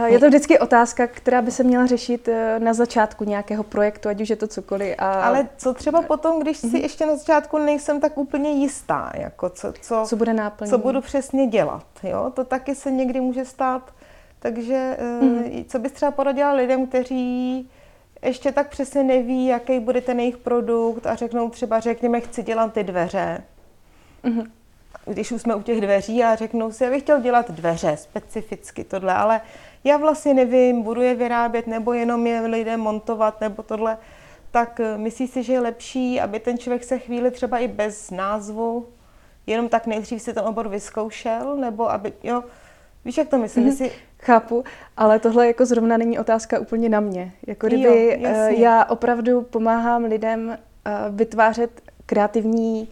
je 0.06 0.18
to 0.18 0.28
vždycky 0.28 0.58
otázka, 0.58 1.06
která 1.06 1.42
by 1.42 1.50
se 1.50 1.62
měla 1.62 1.86
řešit 1.86 2.28
eh, 2.28 2.58
na 2.58 2.74
začátku 2.74 3.24
nějakého 3.24 3.62
projektu, 3.64 4.08
ať 4.08 4.20
už 4.20 4.30
je 4.30 4.36
to 4.36 4.46
cokoliv. 4.46 4.94
A... 4.98 5.22
Ale 5.22 5.48
co 5.56 5.74
třeba 5.74 6.02
potom, 6.02 6.40
když 6.40 6.56
si 6.56 6.66
mm-hmm. 6.66 6.82
ještě 6.82 7.06
na 7.06 7.16
začátku 7.16 7.58
nejsem 7.58 8.00
tak 8.00 8.18
úplně 8.18 8.50
jistá, 8.50 9.12
jako 9.14 9.50
co, 9.50 9.72
co, 9.80 10.04
co 10.06 10.16
bude. 10.16 10.34
Co 10.66 10.78
budu 10.78 11.00
přesně 11.00 11.46
dělat, 11.46 11.86
jo? 12.02 12.32
To 12.34 12.44
taky 12.44 12.74
se 12.74 12.90
někdy 12.90 13.20
může 13.20 13.44
stát. 13.44 13.92
Takže 14.38 14.96
mm-hmm. 15.00 15.64
co 15.68 15.78
bys 15.78 15.92
třeba 15.92 16.10
poradila 16.10 16.52
lidem, 16.52 16.86
kteří 16.86 17.70
ještě 18.22 18.52
tak 18.52 18.68
přesně 18.68 19.02
neví, 19.02 19.46
jaký 19.46 19.80
bude 19.80 20.00
ten 20.00 20.20
jejich 20.20 20.36
produkt 20.36 21.06
a 21.06 21.14
řeknou 21.14 21.50
třeba, 21.50 21.80
řekněme, 21.80 22.20
chci 22.20 22.42
dělat 22.42 22.72
ty 22.72 22.84
dveře. 22.84 23.44
Mm-hmm. 24.24 24.46
Když 25.04 25.32
už 25.32 25.42
jsme 25.42 25.54
u 25.54 25.62
těch 25.62 25.80
dveří 25.80 26.24
a 26.24 26.34
řeknou 26.34 26.72
si, 26.72 26.84
já 26.84 26.90
bych 26.90 27.02
chtěl 27.02 27.20
dělat 27.20 27.50
dveře 27.50 27.96
specificky 27.96 28.84
tohle, 28.84 29.14
ale 29.14 29.40
já 29.84 29.96
vlastně 29.96 30.34
nevím, 30.34 30.82
budu 30.82 31.02
je 31.02 31.14
vyrábět 31.14 31.66
nebo 31.66 31.92
jenom 31.92 32.26
je 32.26 32.40
lidem 32.40 32.80
montovat 32.80 33.40
nebo 33.40 33.62
tohle, 33.62 33.98
tak 34.50 34.80
eh, 34.80 34.98
myslí 34.98 35.28
si, 35.28 35.42
že 35.42 35.52
je 35.52 35.60
lepší, 35.60 36.20
aby 36.20 36.40
ten 36.40 36.58
člověk 36.58 36.84
se 36.84 36.98
chvíli 36.98 37.30
třeba 37.30 37.58
i 37.58 37.68
bez 37.68 38.10
názvu, 38.10 38.86
jenom 39.46 39.68
tak 39.68 39.86
nejdřív 39.86 40.22
si 40.22 40.34
ten 40.34 40.44
obor 40.44 40.68
vyzkoušel, 40.68 41.56
nebo 41.56 41.90
aby, 41.90 42.12
jo, 42.22 42.44
víš, 43.04 43.16
jak 43.16 43.28
to 43.28 43.38
myslím? 43.38 43.70
Mm-hmm. 43.70 43.90
Chápu, 44.18 44.64
ale 44.96 45.18
tohle 45.18 45.46
jako 45.46 45.66
zrovna 45.66 45.96
není 45.96 46.18
otázka 46.18 46.58
úplně 46.58 46.88
na 46.88 47.00
mě. 47.00 47.32
Jako 47.46 47.66
kdyby 47.66 48.18
jo, 48.20 48.30
uh, 48.30 48.48
já 48.48 48.84
opravdu 48.84 49.42
pomáhám 49.42 50.04
lidem 50.04 50.48
uh, 50.48 51.16
vytvářet 51.16 51.82
kreativní 52.06 52.88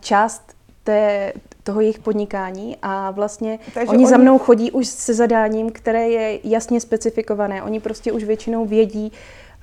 část 0.00 0.54
té, 0.84 1.32
toho 1.62 1.80
jejich 1.80 1.98
podnikání 1.98 2.76
a 2.82 3.10
vlastně 3.10 3.58
Takže 3.74 3.90
oni, 3.90 3.98
oni 3.98 4.06
za 4.06 4.16
mnou 4.16 4.38
chodí 4.38 4.70
už 4.70 4.86
se 4.86 5.14
zadáním, 5.14 5.72
které 5.72 6.08
je 6.08 6.40
jasně 6.44 6.80
specifikované. 6.80 7.62
Oni 7.62 7.80
prostě 7.80 8.12
už 8.12 8.24
většinou 8.24 8.66
vědí, 8.66 9.12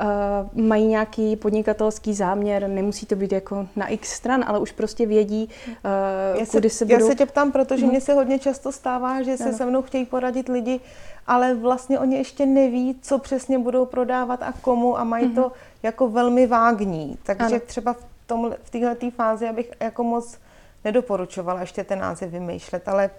uh, 0.02 0.66
mají 0.66 0.88
nějaký 0.88 1.36
podnikatelský 1.36 2.14
záměr, 2.14 2.70
nemusí 2.70 3.06
to 3.06 3.16
být 3.16 3.32
jako 3.32 3.68
na 3.76 3.88
x 3.88 4.14
stran, 4.14 4.44
ale 4.48 4.60
už 4.60 4.72
prostě 4.72 5.06
vědí, 5.06 5.50
uh, 5.68 6.40
já 6.40 6.46
kudy 6.46 6.70
se, 6.70 6.78
se 6.78 6.86
budou... 6.86 7.00
Já 7.00 7.08
se 7.08 7.16
tě 7.16 7.26
ptám, 7.26 7.52
protože 7.52 7.82
hmm. 7.82 7.92
mně 7.92 8.02
se 8.02 8.14
hodně 8.14 8.40
často 8.40 8.72
stává, 8.72 9.22
že 9.22 9.38
se 9.38 9.44
ano. 9.44 9.58
se 9.58 9.66
mnou 9.66 9.82
chtějí 9.82 10.06
poradit 10.06 10.50
lidi, 10.50 10.80
ale 11.28 11.56
vlastně 11.56 12.00
oni 12.00 12.16
ještě 12.16 12.46
neví, 12.46 12.96
co 13.02 13.20
přesně 13.20 13.60
budou 13.60 13.86
prodávat 13.86 14.44
a 14.44 14.54
komu 14.62 15.00
a 15.00 15.04
mají 15.04 15.26
hmm. 15.26 15.36
to 15.36 15.52
jako 15.84 16.10
velmi 16.10 16.48
vágní. 16.48 17.18
Takže 17.24 17.56
ano. 17.56 17.60
třeba 17.66 17.94
v, 17.94 18.06
tom, 18.28 18.56
v 18.64 18.70
této 18.70 19.12
fázi, 19.12 19.48
abych 19.48 19.72
jako 19.80 20.04
moc 20.04 20.38
nedoporučovala 20.86 21.62
ještě 21.62 21.84
ten 21.84 22.00
název 22.00 22.32
vymýšlet, 22.32 22.88
ale 22.88 23.10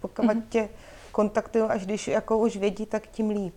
pokud 0.00 0.24
mm-hmm. 0.24 0.42
tě 0.48 0.68
kontaktují, 1.12 1.64
až 1.64 1.86
když 1.86 2.08
jako 2.08 2.38
už 2.38 2.56
vědí, 2.56 2.86
tak 2.86 3.06
tím 3.06 3.30
líp. 3.30 3.54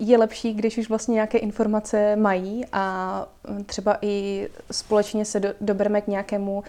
Je 0.00 0.18
lepší, 0.18 0.54
když 0.54 0.78
už 0.78 0.88
vlastně 0.88 1.14
nějaké 1.14 1.38
informace 1.38 2.16
mají 2.16 2.64
a 2.72 3.26
třeba 3.66 3.98
i 4.02 4.48
společně 4.70 5.24
se 5.24 5.40
do, 5.40 5.48
dobereme 5.60 6.00
k 6.00 6.06
nějakému 6.06 6.58
uh, 6.58 6.64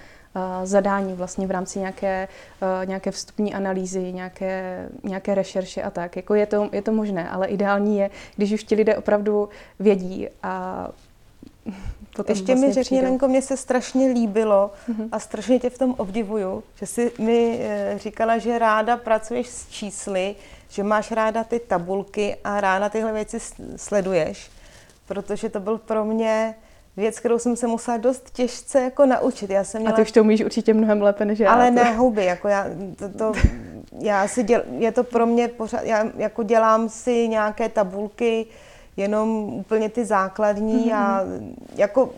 zadání 0.64 1.14
vlastně 1.14 1.48
v 1.48 1.52
rámci 1.52 1.80
nějaké, 1.80 2.28
nějaké 2.86 3.12
vstupní 3.12 3.54
analýzy, 3.54 4.14
nějaké, 4.14 4.90
nějaké 5.04 5.36
rešerše 5.36 5.84
a 5.84 5.90
tak. 5.90 6.16
Jako 6.16 6.36
je, 6.36 6.46
to, 6.46 6.70
je 6.72 6.82
to 6.82 6.92
možné, 6.92 7.30
ale 7.30 7.48
ideální 7.48 7.98
je, 7.98 8.10
když 8.36 8.52
už 8.52 8.64
ti 8.64 8.76
lidé 8.76 8.98
opravdu 8.98 9.50
vědí 9.80 10.28
a 10.44 10.88
potom 12.16 12.34
Ještě 12.34 12.46
vlastně 12.46 12.68
mi 12.68 12.74
řekni, 12.74 13.02
Lenko, 13.02 13.28
mně 13.28 13.42
se 13.42 13.58
strašně 13.58 14.08
líbilo 14.08 14.72
mm-hmm. 14.90 15.10
a 15.12 15.20
strašně 15.20 15.60
tě 15.60 15.70
v 15.70 15.78
tom 15.78 15.96
obdivuju, 15.98 16.64
že 16.76 16.86
jsi 16.86 17.12
mi 17.20 17.60
e, 17.62 17.94
říkala, 17.98 18.38
že 18.38 18.60
ráda 18.60 18.98
pracuješ 18.98 19.48
s 19.48 19.68
čísly, 19.68 20.36
že 20.70 20.84
máš 20.84 21.12
ráda 21.12 21.44
ty 21.44 21.60
tabulky 21.60 22.36
a 22.44 22.62
ráda 22.62 22.90
tyhle 22.90 23.14
věci 23.14 23.38
sleduješ, 23.76 24.50
protože 25.08 25.50
to 25.50 25.60
byl 25.60 25.78
pro 25.78 26.06
mě 26.06 26.56
věc, 26.98 27.20
kterou 27.20 27.40
jsem 27.40 27.56
se 27.56 27.68
musela 27.68 27.98
dost 27.98 28.30
těžce 28.30 28.82
jako 28.82 29.06
naučit. 29.06 29.50
Já 29.50 29.64
jsem 29.64 29.82
měla... 29.82 29.94
A 29.94 29.96
ty 29.96 30.02
už 30.02 30.12
to 30.12 30.22
umíš 30.22 30.42
určitě 30.42 30.74
mnohem 30.74 31.02
lépe 31.02 31.26
než 31.26 31.40
já. 31.40 31.54
Ale 31.54 31.68
to... 31.68 31.76
ne 31.76 31.94
houby, 31.94 32.26
jako 32.26 32.48
já, 32.48 32.66
to, 32.96 33.10
to, 33.10 33.32
já 34.00 34.28
si 34.28 34.44
děl, 34.44 34.64
je 34.78 34.92
to 34.92 35.04
pro 35.04 35.26
mě 35.26 35.48
pořád, 35.48 35.82
já 35.84 36.06
jako 36.18 36.44
dělám 36.44 36.90
si 36.90 37.28
nějaké 37.28 37.70
tabulky, 37.70 38.46
jenom 38.98 39.54
úplně 39.54 39.90
ty 39.90 40.06
základní 40.06 40.92
mm-hmm. 40.92 40.96
a 40.96 41.22
jako 41.76 42.10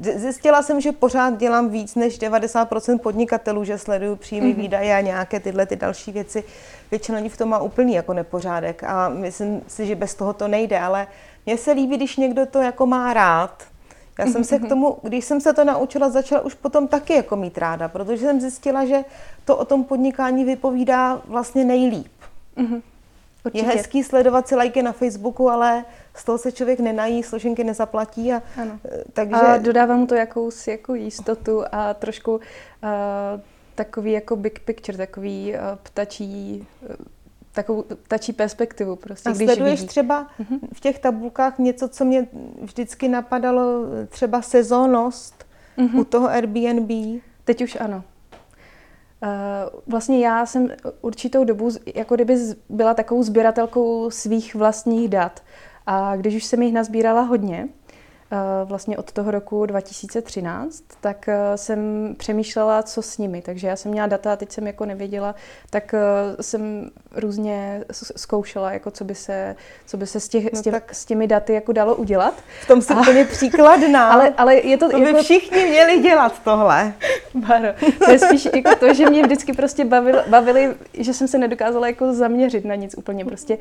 Zjistila 0.00 0.62
jsem, 0.62 0.80
že 0.80 0.92
pořád 0.92 1.38
dělám 1.38 1.68
víc 1.68 1.94
než 1.94 2.20
90% 2.20 2.98
podnikatelů, 2.98 3.64
že 3.64 3.78
sleduju 3.78 4.16
příjmy, 4.16 4.52
mm-hmm. 4.52 4.56
výdaje 4.56 4.96
a 4.96 5.00
nějaké 5.00 5.40
tyhle 5.40 5.66
ty 5.66 5.76
další 5.76 6.12
věci. 6.12 6.44
Většina 6.90 7.18
lidí 7.18 7.28
v 7.28 7.36
tom 7.36 7.48
má 7.48 7.58
úplný 7.58 7.94
jako 7.94 8.12
nepořádek 8.12 8.84
a 8.84 9.08
myslím 9.08 9.60
si, 9.66 9.86
že 9.86 9.94
bez 9.94 10.14
toho 10.14 10.32
to 10.32 10.48
nejde, 10.48 10.80
ale 10.80 11.06
mně 11.46 11.58
se 11.58 11.72
líbí, 11.72 11.96
když 11.96 12.16
někdo 12.16 12.46
to 12.46 12.62
jako 12.62 12.86
má 12.86 13.14
rád. 13.14 13.64
Já 14.18 14.26
jsem 14.26 14.44
se 14.44 14.58
k 14.58 14.60
mhm. 14.60 14.68
tomu, 14.68 14.98
když 15.02 15.24
jsem 15.24 15.40
se 15.40 15.52
to 15.52 15.64
naučila, 15.64 16.08
začala 16.08 16.40
už 16.40 16.54
potom 16.54 16.88
taky 16.88 17.12
jako 17.12 17.36
mít 17.36 17.58
ráda, 17.58 17.88
protože 17.88 18.18
jsem 18.18 18.40
zjistila, 18.40 18.84
že 18.84 19.04
to 19.44 19.56
o 19.56 19.64
tom 19.64 19.84
podnikání 19.84 20.44
vypovídá 20.44 21.20
vlastně 21.24 21.64
nejlíp. 21.64 22.12
Mm-hmm. 22.56 22.82
Určitě. 23.46 23.66
Je 23.66 23.72
hezký 23.72 24.04
sledovat 24.04 24.48
si 24.48 24.54
lajky 24.54 24.82
na 24.82 24.92
Facebooku, 24.92 25.50
ale 25.50 25.84
z 26.14 26.24
toho 26.24 26.38
se 26.38 26.52
člověk 26.52 26.80
nenají, 26.80 27.22
složenky 27.22 27.64
nezaplatí. 27.64 28.32
A, 28.32 28.42
ano. 28.62 28.78
Eh, 28.84 29.02
takže... 29.12 29.34
a 29.34 29.58
dodává 29.58 29.96
mu 29.96 30.06
to 30.06 30.14
jakousi 30.14 30.70
jako 30.70 30.94
jistotu 30.94 31.64
a 31.72 31.94
trošku 31.94 32.34
uh, 32.34 32.40
takový 33.74 34.12
jako 34.12 34.36
big 34.36 34.60
picture, 34.60 34.98
takový 34.98 35.54
uh, 35.54 35.58
ptačí 35.82 36.66
uh, 36.82 36.94
takovou 37.52 37.84
ptačí 38.02 38.32
perspektivu. 38.32 38.96
Prostě, 38.96 39.28
a 39.28 39.32
když 39.32 39.46
sleduješ 39.46 39.80
vidí. 39.80 39.88
třeba 39.88 40.26
uh-huh. 40.40 40.58
v 40.72 40.80
těch 40.80 40.98
tabulkách 40.98 41.58
něco, 41.58 41.88
co 41.88 42.04
mě 42.04 42.26
vždycky 42.62 43.08
napadalo, 43.08 43.84
třeba 44.08 44.42
sezónnost 44.42 45.46
uh-huh. 45.78 46.00
u 46.00 46.04
toho 46.04 46.28
Airbnb? 46.28 47.20
Teď 47.44 47.62
už 47.62 47.76
ano. 47.80 48.04
Vlastně 49.86 50.26
já 50.26 50.46
jsem 50.46 50.68
určitou 51.00 51.44
dobu 51.44 51.70
jako 51.94 52.14
kdyby 52.14 52.36
byla 52.68 52.94
takovou 52.94 53.22
sběratelkou 53.22 54.10
svých 54.10 54.54
vlastních 54.54 55.08
dat. 55.08 55.42
A 55.86 56.16
když 56.16 56.36
už 56.36 56.44
jsem 56.44 56.62
jich 56.62 56.74
nazbírala 56.74 57.20
hodně, 57.20 57.68
eh, 58.32 58.36
vlastně 58.64 58.98
od 58.98 59.12
toho 59.12 59.30
roku 59.30 59.66
2013, 59.66 60.84
tak 61.00 61.28
eh, 61.28 61.56
jsem 61.56 62.14
přemýšlela, 62.18 62.82
co 62.82 63.02
s 63.02 63.18
nimi. 63.18 63.42
Takže 63.42 63.66
já 63.66 63.76
jsem 63.76 63.92
měla 63.92 64.06
data 64.06 64.32
a 64.32 64.36
teď 64.36 64.52
jsem 64.52 64.66
jako 64.66 64.84
nevěděla, 64.86 65.34
tak 65.70 65.94
eh, 65.94 66.42
jsem 66.42 66.90
různě 67.16 67.84
zkoušela, 68.16 68.72
jako 68.72 68.90
co 68.90 69.04
by 69.04 69.14
se, 69.14 69.56
co 69.86 69.96
by 69.96 70.06
se 70.06 70.20
s, 70.20 70.28
těch, 70.28 70.44
no 70.52 70.58
s, 70.58 70.62
těch, 70.62 70.82
s 70.92 71.04
těmi 71.04 71.26
daty 71.26 71.52
jako 71.52 71.72
dalo 71.72 71.94
udělat. 71.94 72.34
V 72.62 72.66
tom 72.66 72.82
jsem 72.82 72.98
úplně 72.98 73.24
příkladná. 73.24 74.12
Ale, 74.12 74.34
ale 74.36 74.56
je 74.56 74.76
to, 74.76 74.90
to 74.90 74.98
by 74.98 75.06
jako... 75.06 75.22
všichni 75.22 75.66
měli 75.66 75.98
dělat 75.98 76.40
tohle. 76.44 76.92
Baro, 77.34 77.68
to 78.04 78.10
je 78.10 78.18
spíš 78.18 78.48
jako 78.54 78.76
to, 78.76 78.94
že 78.94 79.10
mě 79.10 79.22
vždycky 79.22 79.52
prostě 79.52 79.84
bavili, 79.84 80.18
bavili, 80.28 80.74
že 80.94 81.14
jsem 81.14 81.28
se 81.28 81.38
nedokázala 81.38 81.86
jako 81.86 82.12
zaměřit 82.12 82.64
na 82.64 82.74
nic 82.74 82.94
úplně. 82.98 83.24
Prostě 83.24 83.58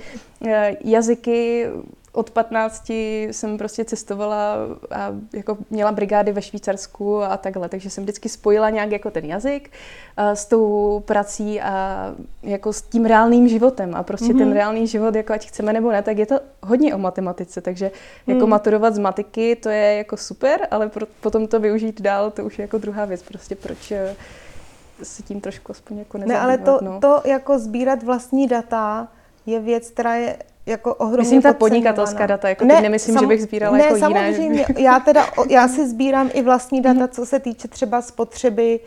jazyky, 0.84 1.68
od 2.16 2.32
15 2.32 2.90
jsem 3.32 3.58
prostě 3.58 3.86
cestovala 3.86 4.56
a 4.92 5.12
jako 5.34 5.58
měla 5.70 5.92
brigády 5.92 6.32
ve 6.32 6.42
Švýcarsku 6.42 7.24
a 7.24 7.38
takhle, 7.38 7.70
takže 7.70 7.90
jsem 7.90 8.04
vždycky 8.04 8.30
spojila 8.30 8.70
nějak 8.70 8.92
jako 8.92 9.12
ten 9.12 9.26
jazyk 9.26 9.72
a 10.18 10.36
s 10.36 10.46
tou 10.46 11.00
prací 11.06 11.62
a 11.62 12.16
jako 12.44 12.74
s 12.74 12.82
tím 12.82 13.06
reálným 13.06 13.45
životem 13.48 13.96
a 13.96 14.04
prostě 14.04 14.26
mm-hmm. 14.26 14.38
ten 14.38 14.48
mhm. 14.48 14.54
reálný 14.54 14.88
život, 14.88 15.16
jako 15.16 15.34
ať 15.34 15.48
chceme 15.48 15.74
nebo 15.74 15.92
ne, 15.92 16.02
tak 16.02 16.18
je 16.18 16.26
to 16.26 16.40
hodně 16.64 16.96
o 16.96 16.98
matematice, 16.98 17.62
takže 17.62 17.92
jako 18.28 18.46
mm. 18.46 18.50
maturovat 18.50 18.96
z 18.96 19.00
matiky, 19.00 19.56
to 19.56 19.70
je 19.70 19.94
jako 19.94 20.18
super, 20.18 20.68
ale 20.72 20.90
pro, 20.90 21.06
potom 21.22 21.48
to 21.48 21.60
využít 21.60 22.02
dál, 22.02 22.32
to 22.32 22.46
už 22.46 22.60
je 22.60 22.62
jako 22.62 22.78
druhá 22.78 23.06
věc, 23.06 23.24
prostě 23.24 23.56
proč 23.56 23.92
eh, 23.92 24.16
se 25.04 25.24
tím 25.24 25.42
trošku 25.42 25.72
aspoň 25.72 25.98
jako 25.98 26.18
nezabývat. 26.18 26.48
Ne, 26.48 26.56
ale 26.56 26.58
to, 26.58 26.86
no. 26.86 27.00
to 27.00 27.22
jako 27.26 27.60
sbírat 27.60 28.04
vlastní 28.04 28.48
data 28.48 29.08
je 29.46 29.60
věc, 29.60 29.90
která 29.90 30.16
je 30.16 30.38
jako 30.66 30.96
ohromně 30.96 31.18
Myslím 31.18 31.42
ta 31.42 31.54
podnikatelská 31.54 32.26
data, 32.26 32.50
jako 32.50 32.66
ne, 32.66 32.82
nemyslím, 32.82 33.14
sam, 33.14 33.24
že 33.24 33.28
bych 33.28 33.44
sbírala 33.44 33.78
ne, 33.78 33.84
jako 33.84 33.98
samozřejmě, 33.98 34.66
jiné. 34.68 34.82
já 34.82 35.00
teda, 35.00 35.26
já 35.50 35.68
si 35.68 35.90
sbírám 35.90 36.30
i 36.34 36.42
vlastní 36.42 36.82
data, 36.82 37.00
mhm. 37.00 37.10
co 37.10 37.26
se 37.26 37.40
týče 37.40 37.68
třeba 37.68 38.02
spotřeby 38.02 38.80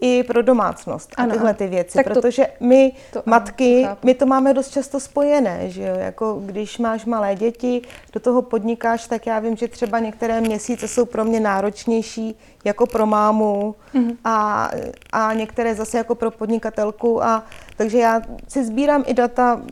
i 0.00 0.22
pro 0.22 0.42
domácnost 0.42 1.14
a 1.16 1.22
ano, 1.22 1.32
tyhle 1.32 1.54
ty 1.54 1.66
věci, 1.66 1.98
tak 1.98 2.06
protože 2.06 2.44
to, 2.44 2.64
my 2.64 2.92
to, 3.12 3.22
matky, 3.26 3.84
ano, 3.84 3.96
my 4.02 4.14
to 4.14 4.26
máme 4.26 4.54
dost 4.54 4.70
často 4.70 5.00
spojené, 5.00 5.70
že 5.70 5.82
jo, 5.82 5.94
jako 5.98 6.42
když 6.44 6.78
máš 6.78 7.04
malé 7.04 7.34
děti, 7.34 7.82
do 8.12 8.20
toho 8.20 8.42
podnikáš, 8.42 9.06
tak 9.06 9.26
já 9.26 9.38
vím, 9.38 9.56
že 9.56 9.68
třeba 9.68 9.98
některé 9.98 10.40
měsíce 10.40 10.88
jsou 10.88 11.04
pro 11.04 11.24
mě 11.24 11.40
náročnější 11.40 12.38
jako 12.64 12.86
pro 12.86 13.06
mámu 13.06 13.74
mm-hmm. 13.94 14.16
a, 14.24 14.70
a 15.12 15.34
některé 15.34 15.74
zase 15.74 15.98
jako 15.98 16.14
pro 16.14 16.30
podnikatelku 16.30 17.24
a 17.24 17.44
takže 17.76 17.98
já 17.98 18.22
si 18.48 18.64
sbírám 18.64 19.04
i 19.06 19.14
data 19.14 19.62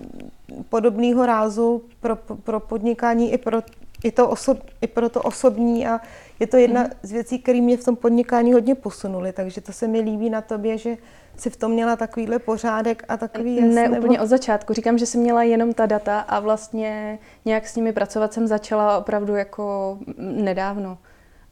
podobného 0.68 1.26
rázu 1.26 1.82
pro, 2.00 2.16
pro 2.16 2.60
podnikání 2.60 3.32
i 3.32 3.38
pro, 3.38 3.62
i, 4.04 4.12
to 4.12 4.28
osob, 4.28 4.58
i 4.80 4.86
pro 4.86 5.08
to 5.08 5.22
osobní 5.22 5.86
a 5.86 6.00
je 6.40 6.46
to 6.46 6.56
jedna 6.56 6.88
z 7.02 7.12
věcí, 7.12 7.38
které 7.38 7.60
mě 7.60 7.76
v 7.76 7.84
tom 7.84 7.96
podnikání 7.96 8.52
hodně 8.52 8.74
posunuly, 8.74 9.32
takže 9.32 9.60
to 9.60 9.72
se 9.72 9.88
mi 9.88 10.00
líbí 10.00 10.30
na 10.30 10.40
tobě, 10.40 10.78
že 10.78 10.96
si 11.36 11.50
v 11.50 11.56
tom 11.56 11.72
měla 11.72 11.96
takovýhle 11.96 12.38
pořádek 12.38 13.04
a 13.08 13.16
takový 13.16 13.56
jasný, 13.56 13.74
Ne, 13.74 13.88
nebo... 13.88 13.96
úplně 13.96 14.20
od 14.20 14.26
začátku. 14.26 14.72
Říkám, 14.72 14.98
že 14.98 15.06
jsem 15.06 15.20
měla 15.20 15.42
jenom 15.42 15.72
ta 15.72 15.86
data 15.86 16.20
a 16.20 16.40
vlastně 16.40 17.18
nějak 17.44 17.66
s 17.66 17.76
nimi 17.76 17.92
pracovat 17.92 18.32
jsem 18.32 18.46
začala 18.46 18.98
opravdu 18.98 19.34
jako 19.34 19.98
nedávno. 20.18 20.98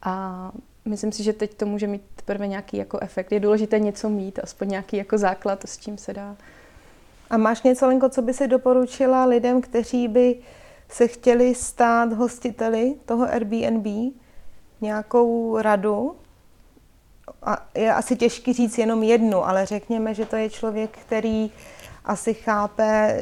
A 0.01 0.51
myslím 0.85 1.11
si, 1.11 1.23
že 1.23 1.33
teď 1.33 1.53
to 1.53 1.65
může 1.65 1.87
mít 1.87 2.01
teprve 2.15 2.47
nějaký 2.47 2.77
jako 2.77 2.99
efekt. 3.01 3.31
Je 3.31 3.39
důležité 3.39 3.79
něco 3.79 4.09
mít, 4.09 4.39
aspoň 4.43 4.69
nějaký 4.69 4.97
jako 4.97 5.17
základ, 5.17 5.63
s 5.65 5.77
čím 5.77 5.97
se 5.97 6.13
dá. 6.13 6.35
A 7.29 7.37
máš 7.37 7.63
něco, 7.63 7.87
Lenko, 7.87 8.09
co 8.09 8.21
by 8.21 8.33
si 8.33 8.47
doporučila 8.47 9.25
lidem, 9.25 9.61
kteří 9.61 10.07
by 10.07 10.39
se 10.89 11.07
chtěli 11.07 11.55
stát 11.55 12.13
hostiteli 12.13 12.95
toho 13.05 13.23
Airbnb? 13.23 13.87
Nějakou 14.81 15.57
radu? 15.57 16.15
A 17.43 17.67
je 17.75 17.93
asi 17.93 18.15
těžký 18.15 18.53
říct 18.53 18.77
jenom 18.77 19.03
jednu, 19.03 19.47
ale 19.47 19.65
řekněme, 19.65 20.13
že 20.13 20.25
to 20.25 20.35
je 20.35 20.49
člověk, 20.49 20.97
který 20.97 21.51
asi 22.05 22.33
chápe 22.33 22.83
e, 22.85 23.21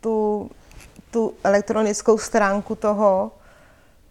tu, 0.00 0.50
tu 1.10 1.34
elektronickou 1.44 2.18
stránku 2.18 2.74
toho, 2.74 3.32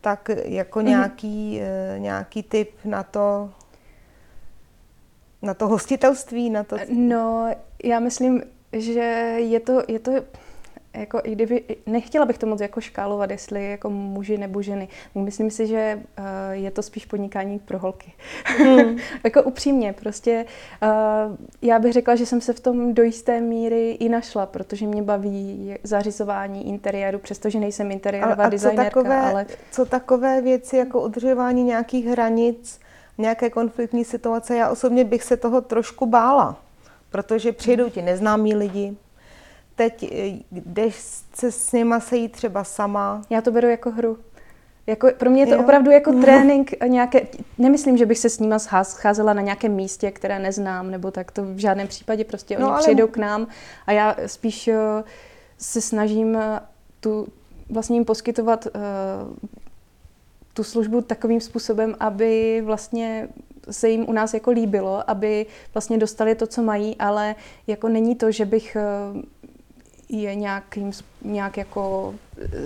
tak 0.02 0.30
jako 0.44 0.80
mm-hmm. 0.80 0.84
nějaký, 0.84 1.62
e, 1.62 1.96
nějaký 2.00 2.44
tip 2.44 2.72
na 2.86 3.04
to, 3.04 3.50
na 5.42 5.54
to 5.54 5.68
hostitelství, 5.68 6.50
na 6.50 6.64
to... 6.64 6.78
No, 6.90 7.56
já 7.84 8.00
myslím, 8.00 8.44
že 8.74 9.02
je 9.38 9.60
to, 9.60 9.84
je 9.88 10.00
to 10.00 10.12
jako 10.98 11.22
i 11.24 11.32
kdyby, 11.32 11.64
nechtěla 11.86 12.26
bych 12.26 12.38
to 12.38 12.48
moc 12.48 12.62
jako 12.62 12.82
škálovat, 12.82 13.32
jestli 13.32 13.72
jako 13.72 13.90
muži 13.90 14.38
nebo 14.38 14.62
ženy. 14.62 14.88
Myslím 15.16 15.52
si, 15.52 15.68
že 15.68 16.00
uh, 16.20 16.26
je 16.52 16.72
to 16.72 16.82
spíš 16.82 17.06
podnikání 17.06 17.60
pro 17.60 17.80
holky. 17.80 18.14
Hmm. 18.44 18.98
jako 19.24 19.44
upřímně, 19.44 19.94
prostě 19.94 20.46
uh, 20.84 21.36
já 21.62 21.80
bych 21.80 21.94
řekla, 21.94 22.16
že 22.16 22.26
jsem 22.26 22.42
se 22.42 22.54
v 22.54 22.60
tom 22.60 22.94
do 22.94 23.04
jisté 23.04 23.42
míry 23.42 23.92
i 23.92 24.10
našla, 24.10 24.46
protože 24.46 24.88
mě 24.88 25.02
baví 25.02 25.76
zařizování 25.84 26.68
interiéru, 26.68 27.20
přestože 27.20 27.60
nejsem 27.60 27.92
interiérová 27.92 28.44
a, 28.44 28.48
a 28.48 28.50
designérka. 28.50 28.90
Co 28.90 29.04
takové, 29.04 29.22
ale... 29.22 29.46
co 29.72 29.86
takové 29.86 30.42
věci 30.42 30.78
jako 30.78 31.02
udržování 31.02 31.64
nějakých 31.64 32.06
hranic, 32.06 32.80
nějaké 33.18 33.50
konfliktní 33.50 34.06
situace, 34.06 34.56
já 34.56 34.70
osobně 34.70 35.04
bych 35.04 35.24
se 35.24 35.38
toho 35.38 35.62
trošku 35.62 36.06
bála, 36.06 36.58
protože 37.10 37.52
přijdou 37.52 37.90
ti 37.90 38.02
neznámí 38.02 38.56
lidi, 38.56 38.98
teď 39.76 40.04
eh, 40.12 40.40
jdeš 40.52 40.96
se 41.34 41.52
s 41.52 41.72
nima 41.72 42.00
sejít 42.00 42.32
třeba 42.32 42.64
sama. 42.64 43.22
Já 43.30 43.42
to 43.42 43.52
beru 43.52 43.68
jako 43.68 43.92
hru. 43.92 44.18
Jako, 44.88 45.08
pro 45.18 45.30
mě 45.30 45.42
je 45.42 45.48
to 45.48 45.54
jo. 45.54 45.60
opravdu 45.60 45.92
jako 45.92 46.12
no. 46.12 46.22
trénink 46.24 46.72
nějaké, 46.88 47.28
nemyslím, 47.58 47.98
že 47.98 48.06
bych 48.06 48.18
se 48.18 48.30
s 48.30 48.40
nima 48.40 48.60
scházela 48.84 49.34
na 49.34 49.42
nějakém 49.42 49.72
místě, 49.72 50.12
které 50.12 50.40
neznám, 50.40 50.92
nebo 50.92 51.12
tak 51.12 51.32
to 51.32 51.44
v 51.44 51.58
žádném 51.58 51.88
případě, 51.88 52.24
prostě 52.24 52.60
no, 52.60 52.66
oni 52.66 52.74
ale... 52.74 52.82
přijdou 52.82 53.08
k 53.08 53.18
nám 53.18 53.48
a 53.88 53.92
já 53.92 54.16
spíš 54.26 54.68
uh, 54.68 54.74
se 55.58 55.82
snažím 55.82 56.36
uh, 56.36 56.42
tu, 57.00 57.28
vlastně 57.70 57.96
jim 57.96 58.06
poskytovat 58.06 58.66
uh, 58.66 58.72
tu 60.54 60.64
službu 60.64 61.02
takovým 61.02 61.42
způsobem, 61.42 61.96
aby 62.00 62.62
vlastně 62.66 63.28
se 63.72 63.90
jim 63.90 64.10
u 64.10 64.14
nás 64.14 64.34
jako 64.34 64.52
líbilo, 64.52 65.10
aby 65.10 65.46
vlastně 65.74 65.98
dostali 65.98 66.36
to, 66.36 66.48
co 66.48 66.64
mají, 66.64 66.96
ale 66.96 67.36
jako 67.68 67.90
není 67.90 68.16
to, 68.16 68.32
že 68.32 68.46
bych 68.46 68.78
je 70.10 70.36
nějakým, 70.36 70.92
nějak 71.22 71.58
jako 71.58 72.16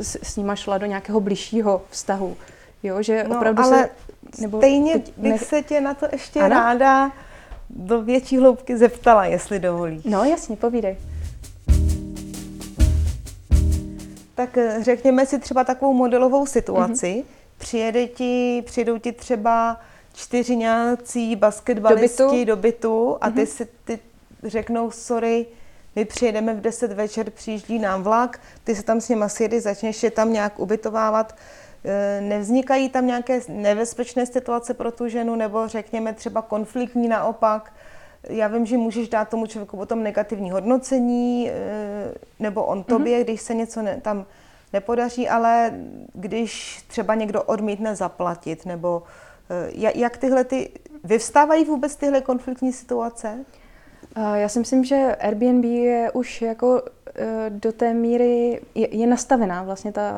s, 0.01 0.17
s 0.23 0.35
nima 0.37 0.55
šla 0.55 0.77
do 0.77 0.85
nějakého 0.85 1.19
bližšího 1.19 1.81
vztahu. 1.89 2.37
Jo, 2.83 3.01
že 3.01 3.23
no, 3.23 3.37
opravdu 3.37 3.63
ale 3.63 3.77
se, 3.77 3.89
nebo 4.41 4.57
stejně 4.57 4.93
teď 4.93 5.13
bych 5.17 5.31
ne... 5.31 5.37
se 5.37 5.61
tě 5.61 5.81
na 5.81 5.93
to 5.93 6.07
ještě 6.11 6.39
ano? 6.39 6.49
ráda 6.49 7.11
do 7.69 8.01
větší 8.01 8.37
hloubky 8.37 8.77
zeptala, 8.77 9.25
jestli 9.25 9.59
dovolíš. 9.59 10.03
No 10.03 10.23
jasně, 10.23 10.55
povídej. 10.55 10.97
Tak 14.35 14.57
eh, 14.57 14.77
řekněme 14.81 15.25
si 15.25 15.39
třeba 15.39 15.63
takovou 15.63 15.93
modelovou 15.93 16.45
situaci. 16.45 17.05
Mm-hmm. 17.05 17.23
Přijede 17.57 18.07
ti, 18.07 18.63
přijdou 18.65 18.97
ti 18.97 19.11
třeba 19.11 19.79
čtyři 20.13 20.55
nějací 20.55 21.35
basketbalisti 21.35 22.23
do 22.23 22.29
bytu, 22.29 22.45
do 22.45 22.55
bytu 22.55 23.17
a 23.21 23.29
ty 23.29 23.41
mm-hmm. 23.41 23.45
si 23.45 23.67
ty 23.83 23.99
řeknou, 24.43 24.91
sorry, 24.91 25.45
my 25.95 26.05
přijedeme 26.05 26.53
v 26.53 26.61
10 26.61 26.93
večer, 26.93 27.29
přijíždí 27.29 27.79
nám 27.79 28.03
vlak, 28.03 28.39
ty 28.63 28.75
se 28.75 28.83
tam 28.83 29.01
s 29.01 29.09
nima 29.09 29.29
sjedy, 29.29 29.61
začneš 29.61 30.03
je 30.03 30.11
tam 30.11 30.33
nějak 30.33 30.59
ubytovávat, 30.59 31.35
e, 31.85 32.21
nevznikají 32.21 32.89
tam 32.89 33.07
nějaké 33.07 33.39
nebezpečné 33.47 34.25
situace 34.25 34.73
pro 34.73 34.91
tu 34.91 35.07
ženu, 35.07 35.35
nebo 35.35 35.67
řekněme 35.67 36.13
třeba 36.13 36.41
konfliktní 36.41 37.07
naopak. 37.07 37.73
Já 38.23 38.47
vím, 38.47 38.65
že 38.65 38.77
můžeš 38.77 39.09
dát 39.09 39.29
tomu 39.29 39.45
člověku 39.45 39.77
potom 39.77 40.03
negativní 40.03 40.51
hodnocení, 40.51 41.49
e, 41.49 41.53
nebo 42.39 42.63
on 42.63 42.83
tobě, 42.83 43.19
mm-hmm. 43.19 43.23
když 43.23 43.41
se 43.41 43.53
něco 43.53 43.81
ne, 43.81 44.01
tam 44.01 44.25
nepodaří, 44.73 45.29
ale 45.29 45.73
když 46.13 46.83
třeba 46.87 47.15
někdo 47.15 47.43
odmítne 47.43 47.95
zaplatit, 47.95 48.65
nebo 48.65 49.03
e, 49.49 49.91
jak 49.95 50.17
tyhle 50.17 50.43
ty, 50.43 50.71
vyvstávají 51.03 51.65
vůbec 51.65 51.95
tyhle 51.95 52.21
konfliktní 52.21 52.73
situace? 52.73 53.45
Já 54.35 54.49
si 54.49 54.59
myslím, 54.59 54.83
že 54.83 55.15
Airbnb 55.15 55.63
je 55.63 56.11
už 56.11 56.41
jako 56.41 56.81
e, 57.15 57.49
do 57.49 57.71
té 57.71 57.93
míry 57.93 58.61
je, 58.75 58.95
je 58.95 59.07
nastavená, 59.07 59.63
vlastně 59.63 59.91
ta, 59.91 60.13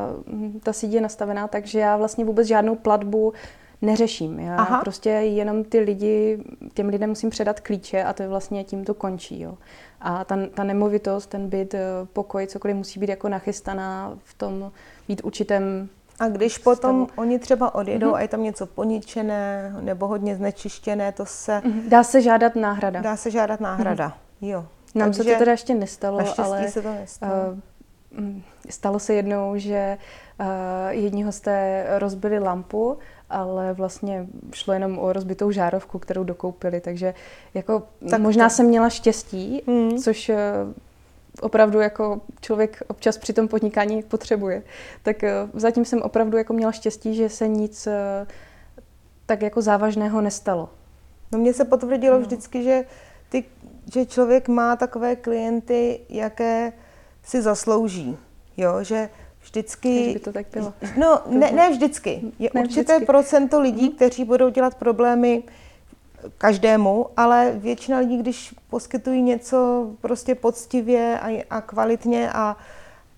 ta 0.63 0.73
síť 0.73 0.93
je 0.93 1.01
nastavená, 1.01 1.47
takže 1.47 1.79
já 1.79 1.97
vlastně 1.97 2.25
vůbec 2.25 2.47
žádnou 2.47 2.75
platbu 2.75 3.33
neřeším. 3.81 4.39
Já 4.39 4.55
Aha. 4.55 4.81
prostě 4.81 5.09
jenom 5.09 5.63
ty 5.63 5.79
lidi, 5.79 6.43
těm 6.73 6.89
lidem 6.89 7.09
musím 7.09 7.29
předat 7.29 7.59
klíče 7.59 8.03
a 8.03 8.13
to 8.13 8.23
je 8.23 8.29
vlastně 8.29 8.63
tím 8.63 8.85
to 8.85 8.93
končí. 8.93 9.41
Jo. 9.41 9.57
A 10.01 10.23
ta, 10.23 10.37
ta 10.53 10.63
nemovitost, 10.63 11.29
ten 11.29 11.49
byt, 11.49 11.73
e, 11.73 11.79
pokoj, 12.13 12.47
cokoliv 12.47 12.75
musí 12.77 12.99
být 12.99 13.09
jako 13.09 13.29
nachystaná 13.29 14.17
v 14.23 14.33
tom, 14.33 14.71
být 15.07 15.21
určitém 15.23 15.89
a 16.21 16.27
když 16.27 16.57
potom 16.57 17.05
stavu. 17.05 17.21
oni 17.21 17.39
třeba 17.39 17.75
odjedou 17.75 18.11
mm-hmm. 18.11 18.15
a 18.15 18.21
je 18.21 18.27
tam 18.27 18.43
něco 18.43 18.65
poničené 18.65 19.73
nebo 19.79 20.07
hodně 20.07 20.35
znečištěné, 20.35 21.11
to 21.11 21.25
se... 21.25 21.61
Mm-hmm. 21.65 21.89
Dá 21.89 22.03
se 22.03 22.21
žádat 22.21 22.55
náhrada. 22.55 23.01
Dá 23.01 23.15
se 23.15 23.31
žádat 23.31 23.59
náhrada, 23.59 24.07
mm-hmm. 24.07 24.47
jo. 24.47 24.65
Nám 24.95 25.07
Takže 25.07 25.23
se 25.23 25.31
to 25.33 25.39
teda 25.39 25.51
ještě 25.51 25.73
nestalo, 25.73 26.19
ale 26.37 26.67
se 26.67 26.81
to 26.81 26.93
nestalo. 26.93 27.33
Uh, 28.19 28.25
stalo 28.69 28.99
se 28.99 29.13
jednou, 29.13 29.53
že 29.57 29.97
uh, 30.39 30.45
jedni 30.89 31.23
hosté 31.23 31.85
rozbili 31.97 32.39
lampu, 32.39 32.97
ale 33.29 33.73
vlastně 33.73 34.27
šlo 34.53 34.73
jenom 34.73 34.99
o 34.99 35.13
rozbitou 35.13 35.51
žárovku, 35.51 35.99
kterou 35.99 36.23
dokoupili, 36.23 36.81
takže 36.81 37.13
jako 37.53 37.83
tak 38.09 38.21
možná 38.21 38.49
to. 38.49 38.55
jsem 38.55 38.65
měla 38.65 38.89
štěstí, 38.89 39.63
mm. 39.67 39.97
což 39.97 40.29
uh, 40.29 40.35
opravdu 41.41 41.79
jako 41.79 42.21
člověk 42.41 42.83
občas 42.87 43.17
při 43.17 43.33
tom 43.33 43.47
podnikání 43.47 44.03
potřebuje. 44.03 44.63
Tak 45.03 45.23
eh, 45.23 45.33
zatím 45.53 45.85
jsem 45.85 46.01
opravdu 46.01 46.37
jako 46.37 46.53
měla 46.53 46.71
štěstí, 46.71 47.15
že 47.15 47.29
se 47.29 47.47
nic 47.47 47.87
eh, 47.87 48.27
tak 49.25 49.41
jako 49.41 49.61
závažného 49.61 50.21
nestalo. 50.21 50.69
No 51.31 51.39
mně 51.39 51.53
se 51.53 51.65
potvrdilo 51.65 52.15
no. 52.15 52.21
vždycky, 52.21 52.63
že, 52.63 52.85
ty, 53.29 53.43
že 53.93 54.05
člověk 54.05 54.47
má 54.47 54.75
takové 54.75 55.15
klienty, 55.15 55.99
jaké 56.09 56.73
si 57.23 57.41
zaslouží. 57.41 58.17
Jo, 58.57 58.83
že 58.83 59.09
vždycky... 59.41 60.03
Když 60.03 60.13
by 60.13 60.19
to 60.19 60.33
tak 60.33 60.45
bylo. 60.53 60.73
No, 60.97 61.21
ne, 61.29 61.51
ne 61.51 61.69
vždycky. 61.69 62.21
Je 62.39 62.49
ne 62.53 62.61
určité 62.61 62.81
vždycky. 62.81 63.05
procento 63.05 63.61
lidí, 63.61 63.89
mm. 63.89 63.95
kteří 63.95 64.25
budou 64.25 64.49
dělat 64.49 64.75
problémy 64.75 65.43
každému, 66.37 67.05
ale 67.17 67.53
většina 67.55 67.97
lidí, 67.97 68.17
když 68.17 68.55
poskytují 68.69 69.21
něco 69.21 69.87
prostě 70.01 70.35
poctivě 70.35 71.19
a, 71.19 71.45
a 71.49 71.61
kvalitně 71.61 72.31
a, 72.31 72.57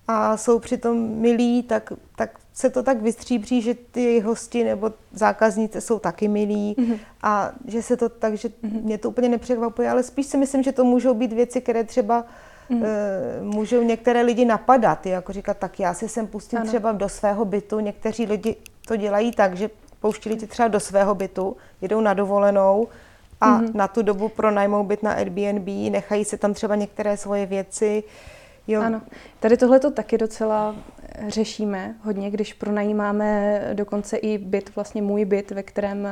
a 0.08 0.36
jsou 0.36 0.58
přitom 0.58 0.96
milí, 1.08 1.62
tak, 1.62 1.92
tak 2.16 2.30
se 2.54 2.70
to 2.70 2.82
tak 2.82 3.02
vystříbří, 3.02 3.62
že 3.62 3.74
ty 3.74 4.20
hosti 4.20 4.64
nebo 4.64 4.92
zákazníci 5.12 5.80
jsou 5.80 5.98
taky 5.98 6.28
milí 6.28 6.74
mm-hmm. 6.78 6.98
a 7.22 7.52
že 7.66 7.82
se 7.82 7.96
to 7.96 8.08
tak, 8.08 8.34
že 8.34 8.48
mm-hmm. 8.48 8.82
mě 8.82 8.98
to 8.98 9.08
úplně 9.08 9.28
nepřekvapuje, 9.28 9.90
ale 9.90 10.02
spíš 10.02 10.26
si 10.26 10.36
myslím, 10.36 10.62
že 10.62 10.72
to 10.72 10.84
můžou 10.84 11.14
být 11.14 11.32
věci, 11.32 11.60
které 11.60 11.84
třeba 11.84 12.24
mm. 12.68 12.82
uh, 12.82 12.88
můžou 13.54 13.82
některé 13.82 14.22
lidi 14.22 14.44
napadat, 14.44 15.06
jako 15.06 15.32
říkat, 15.32 15.58
tak 15.58 15.80
já 15.80 15.94
si 15.94 16.08
sem 16.08 16.26
pustím 16.26 16.58
ano. 16.58 16.68
třeba 16.68 16.92
do 16.92 17.08
svého 17.08 17.44
bytu, 17.44 17.80
někteří 17.80 18.26
lidi 18.26 18.56
to 18.86 18.96
dělají 18.96 19.32
tak, 19.32 19.56
že 19.56 19.70
pouští 20.04 20.28
lidi 20.28 20.46
třeba 20.46 20.68
do 20.68 20.80
svého 20.80 21.14
bytu, 21.14 21.56
jedou 21.80 22.00
na 22.00 22.14
dovolenou 22.14 22.88
a 23.40 23.60
mm-hmm. 23.60 23.74
na 23.74 23.88
tu 23.88 24.02
dobu 24.02 24.28
pronajmou 24.28 24.84
byt 24.84 25.02
na 25.02 25.12
Airbnb, 25.12 25.68
nechají 25.90 26.24
si 26.24 26.38
tam 26.38 26.54
třeba 26.54 26.74
některé 26.74 27.16
svoje 27.16 27.46
věci. 27.46 28.04
Jo. 28.66 28.82
Ano, 28.82 29.02
tady 29.40 29.56
tohle 29.56 29.80
to 29.80 29.90
taky 29.90 30.18
docela 30.18 30.76
řešíme 31.28 31.94
hodně, 32.02 32.30
když 32.30 32.54
pronajímáme 32.54 33.60
dokonce 33.72 34.16
i 34.16 34.38
byt, 34.38 34.76
vlastně 34.76 35.02
můj 35.02 35.24
byt, 35.24 35.50
ve 35.50 35.62
kterém 35.62 36.08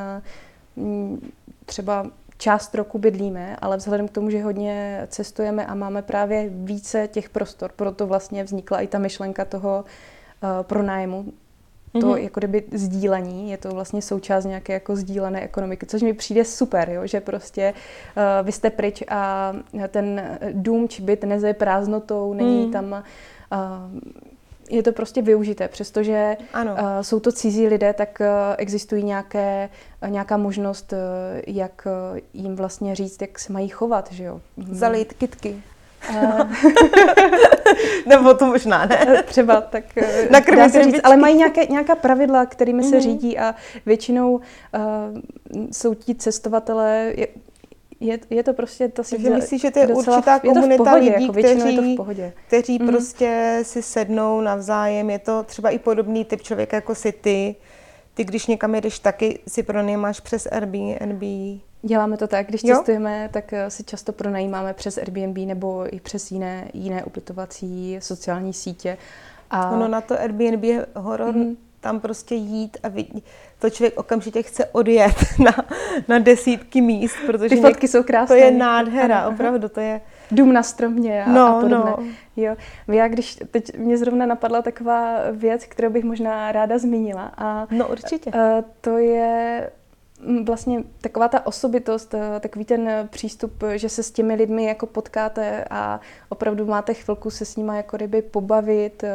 mm, 0.77 1.31
třeba 1.67 2.07
část 2.39 2.75
roku 2.75 2.99
bydlíme, 2.99 3.57
ale 3.61 3.77
vzhledem 3.77 4.09
k 4.09 4.13
tomu, 4.13 4.31
že 4.31 4.43
hodně 4.43 5.07
cestujeme 5.09 5.67
a 5.67 5.75
máme 5.75 6.03
právě 6.03 6.49
více 6.49 7.09
těch 7.09 7.31
prostor, 7.31 7.73
proto 7.77 8.07
vlastně 8.07 8.45
vznikla 8.45 8.81
i 8.81 8.87
ta 8.87 8.99
myšlenka 8.99 9.45
toho 9.45 9.85
uh, 9.85 10.49
pronájmu, 10.63 11.33
to 11.93 11.99
mm-hmm. 11.99 12.17
jako 12.17 12.41
kdyby 12.41 12.65
sdílení, 12.73 13.51
je 13.51 13.57
to 13.57 13.71
vlastně 13.71 14.03
součást 14.03 14.45
nějaké 14.45 14.73
jako 14.73 14.97
sdílené 14.97 15.41
ekonomiky, 15.41 15.87
což 15.87 16.03
mi 16.03 16.13
přijde 16.13 16.45
super, 16.45 16.91
jo, 16.91 17.07
že 17.07 17.21
prostě 17.21 17.75
uh, 18.17 18.47
vy 18.47 18.53
jste 18.53 18.71
pryč 18.71 19.03
a 19.09 19.53
ten 19.89 20.39
dům 20.53 20.89
či 20.89 21.03
byt 21.03 21.25
nezaje 21.25 21.55
prázdnotou, 21.55 22.35
není 22.35 22.67
mm. 22.67 22.73
tam 22.73 22.93
uh, 22.93 24.01
je 24.71 24.83
to 24.83 24.93
prostě 24.93 25.23
využité, 25.23 25.69
přestože 25.69 26.37
ano. 26.53 26.73
Uh, 26.73 26.79
jsou 27.01 27.21
to 27.21 27.33
cizí 27.33 27.69
lidé, 27.69 27.93
tak 27.93 28.19
uh, 28.21 28.27
existují 28.59 29.05
nějaké, 29.05 29.69
uh, 30.03 30.11
nějaká 30.11 30.37
možnost, 30.37 30.93
uh, 30.93 30.99
jak 31.47 31.87
uh, 32.13 32.19
jim 32.43 32.57
vlastně 32.57 32.95
říct, 32.95 33.21
jak 33.21 33.39
se 33.39 33.53
mají 33.53 33.69
chovat, 33.69 34.13
že 34.13 34.25
jo. 34.25 34.41
Zalít 34.71 35.13
kitky. 35.13 35.63
Nebo 38.07 38.35
to 38.35 38.47
možná 38.47 38.87
ne. 38.87 39.23
Třeba 39.27 39.61
tak 39.61 39.85
dá 40.57 40.69
se 40.69 40.85
říct, 40.85 41.01
ale 41.05 41.17
mají 41.17 41.37
nějaké, 41.37 41.67
nějaká 41.67 41.95
pravidla, 41.95 42.47
kterými 42.47 42.83
mm-hmm. 42.83 42.91
se 42.91 42.97
mhm. 42.97 43.03
řídí 43.03 43.39
a 43.39 43.55
většinou 43.87 44.33
uh, 44.33 44.41
jsou 45.73 45.95
ti 45.95 46.15
cestovatelé, 46.15 47.13
je, 48.03 48.19
je 48.31 48.43
to 48.43 48.53
prostě 48.53 48.89
to 48.89 49.05
si 49.05 49.17
Takže 49.17 49.31
myslíš, 49.31 49.63
že 49.63 49.71
to 49.71 49.79
je 49.79 49.87
docela, 49.87 50.17
určitá 50.17 50.39
komunita 50.39 50.73
je 50.73 50.79
to 50.79 50.85
pohodě, 50.85 51.11
lidí, 51.11 51.23
jako 51.27 51.33
kteří, 51.33 51.69
je 51.69 51.77
to 51.77 51.83
v 51.83 51.97
pohodě. 51.97 52.33
kteří 52.47 52.79
mm. 52.79 52.89
prostě 52.89 53.61
si 53.63 53.83
sednou 53.83 54.41
navzájem. 54.41 55.11
Je 55.11 55.19
to 55.19 55.43
třeba 55.43 55.71
i 55.71 55.79
podobný 55.79 56.25
typ 56.25 56.43
člověka 56.43 56.77
jako 56.77 56.95
si 56.95 57.13
ty. 57.13 57.55
Ty, 58.15 58.25
když 58.25 58.47
někam 58.47 58.75
jedeš, 58.75 58.99
taky 58.99 59.39
si 59.49 59.63
pronajímáš 59.63 60.21
přes 60.21 60.47
Airbnb. 60.53 61.23
Děláme 61.83 62.17
to 62.17 62.27
tak, 62.27 62.47
když 62.47 62.65
jo? 62.65 62.77
cestujeme, 62.77 63.29
tak 63.33 63.53
eh, 63.53 63.71
si 63.71 63.85
často 63.85 64.13
pronajímáme 64.13 64.75
přes 64.75 64.99
Airbnb 64.99 65.39
nebo 65.39 65.95
i 65.95 66.01
přes 66.01 66.31
jiné, 66.31 66.69
jiné 66.75 67.05
ubytovací 67.05 67.99
sociální 68.01 68.53
sítě. 68.53 68.99
A... 69.51 69.71
Ono 69.71 69.89
na 69.89 70.01
to 70.01 70.21
Airbnb 70.21 70.65
je 70.65 70.87
horor, 70.95 71.35
mm 71.35 71.57
tam 71.83 72.01
prostě 72.01 72.35
jít 72.35 72.77
a 72.83 72.89
vidí. 72.89 73.23
To 73.59 73.71
člověk 73.71 73.99
okamžitě 73.99 74.43
chce 74.43 74.67
odjet 74.67 75.15
na, 75.39 75.55
na 76.09 76.19
desítky 76.19 76.81
míst, 76.81 77.17
protože 77.27 77.57
Ty 77.57 77.61
fotky 77.61 77.89
jsou 77.89 78.03
krásné. 78.03 78.37
To 78.37 78.45
je 78.45 78.51
nádhera, 78.51 79.29
opravdu, 79.29 79.69
to 79.69 79.81
je... 79.81 80.01
Dům 80.31 80.53
na 80.53 80.63
stromě 80.63 81.25
a, 81.25 81.33
no, 81.33 81.57
a 81.57 81.61
podobně. 81.61 81.91
No. 81.91 82.05
Jo. 82.37 82.57
Já 82.89 83.09
když, 83.09 83.39
teď 83.51 83.79
mě 83.79 83.99
zrovna 83.99 84.27
napadla 84.27 84.63
taková 84.63 85.17
věc, 85.33 85.65
kterou 85.65 85.91
bych 85.91 86.05
možná 86.05 86.53
ráda 86.53 86.79
zmínila. 86.79 87.33
A, 87.37 87.67
no 87.71 87.89
určitě. 87.89 88.31
A, 88.31 88.65
to 88.81 88.99
je 88.99 89.71
vlastně 90.45 90.85
taková 91.01 91.29
ta 91.29 91.47
osobitost, 91.47 92.15
eh, 92.15 92.41
takový 92.41 92.65
ten 92.65 93.09
přístup, 93.11 93.65
že 93.75 93.89
se 93.89 94.03
s 94.03 94.11
těmi 94.11 94.35
lidmi 94.35 94.65
jako 94.65 94.87
potkáte 94.87 95.65
a 95.71 96.01
opravdu 96.29 96.67
máte 96.67 96.95
chvilku 96.95 97.31
se 97.31 97.45
s 97.45 97.57
nimi 97.57 97.77
jako 97.77 97.97
ryby 97.97 98.23
pobavit 98.23 99.05
eh, 99.05 99.11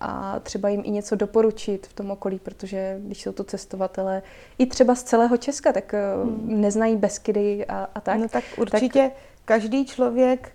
a 0.00 0.40
třeba 0.40 0.68
jim 0.68 0.82
i 0.84 0.90
něco 0.90 1.16
doporučit 1.16 1.86
v 1.86 1.92
tom 1.92 2.10
okolí, 2.10 2.38
protože 2.38 2.96
když 2.98 3.22
jsou 3.22 3.32
to 3.32 3.44
cestovatele 3.44 4.22
i 4.58 4.66
třeba 4.66 4.94
z 4.94 5.02
celého 5.02 5.36
Česka, 5.36 5.72
tak 5.72 5.94
eh, 5.94 6.00
hmm. 6.22 6.60
neznají 6.60 6.96
Beskydy 6.96 7.66
a, 7.66 7.88
a 7.94 8.00
tak. 8.00 8.18
No 8.18 8.28
tak 8.28 8.44
určitě 8.56 9.02
tak, 9.02 9.12
každý 9.44 9.86
člověk 9.86 10.52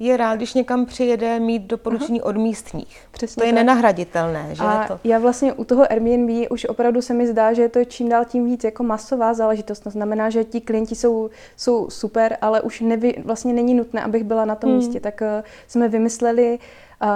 je 0.00 0.16
rád, 0.16 0.36
když 0.36 0.54
někam 0.54 0.86
přijede 0.86 1.40
mít 1.40 1.62
doporučení 1.62 2.20
Aha. 2.20 2.28
od 2.28 2.36
místních. 2.36 3.00
Přesně 3.10 3.40
to 3.40 3.46
je 3.46 3.52
tak. 3.52 3.54
nenahraditelné, 3.54 4.48
že 4.52 4.62
a 4.62 4.84
to? 4.88 5.00
já 5.04 5.18
vlastně 5.18 5.52
u 5.52 5.64
toho 5.64 5.92
Airbnb 5.92 6.46
už 6.50 6.64
opravdu 6.64 7.02
se 7.02 7.14
mi 7.14 7.26
zdá, 7.26 7.52
že 7.52 7.62
je 7.62 7.68
to 7.68 7.84
čím 7.84 8.08
dál 8.08 8.24
tím 8.24 8.44
víc 8.44 8.64
jako 8.64 8.82
masová 8.82 9.34
záležitost. 9.34 9.80
To 9.80 9.90
znamená, 9.90 10.30
že 10.30 10.44
ti 10.44 10.60
klienti 10.60 10.94
jsou, 10.94 11.30
jsou 11.56 11.90
super, 11.90 12.36
ale 12.42 12.60
už 12.60 12.80
nevy, 12.80 13.14
vlastně 13.24 13.52
není 13.52 13.74
nutné, 13.74 14.02
abych 14.02 14.24
byla 14.24 14.44
na 14.44 14.54
tom 14.54 14.70
hmm. 14.70 14.78
místě. 14.78 15.00
Tak 15.00 15.20
uh, 15.20 15.44
jsme 15.68 15.88
vymysleli 15.88 16.58
uh, 17.02 17.08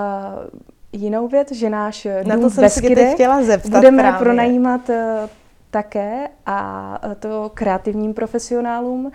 jinou 0.92 1.28
věc, 1.28 1.52
že 1.52 1.70
náš 1.70 2.06
na 2.26 2.38
to 2.38 2.50
jsem 2.50 2.70
se 2.70 3.12
chtěla 3.12 3.42
zeptat 3.42 3.72
budeme 3.72 4.02
právě. 4.02 4.18
pronajímat 4.18 4.88
uh, 4.88 4.96
také 5.70 6.28
a 6.46 7.00
to 7.18 7.50
kreativním 7.54 8.14
profesionálům 8.14 9.12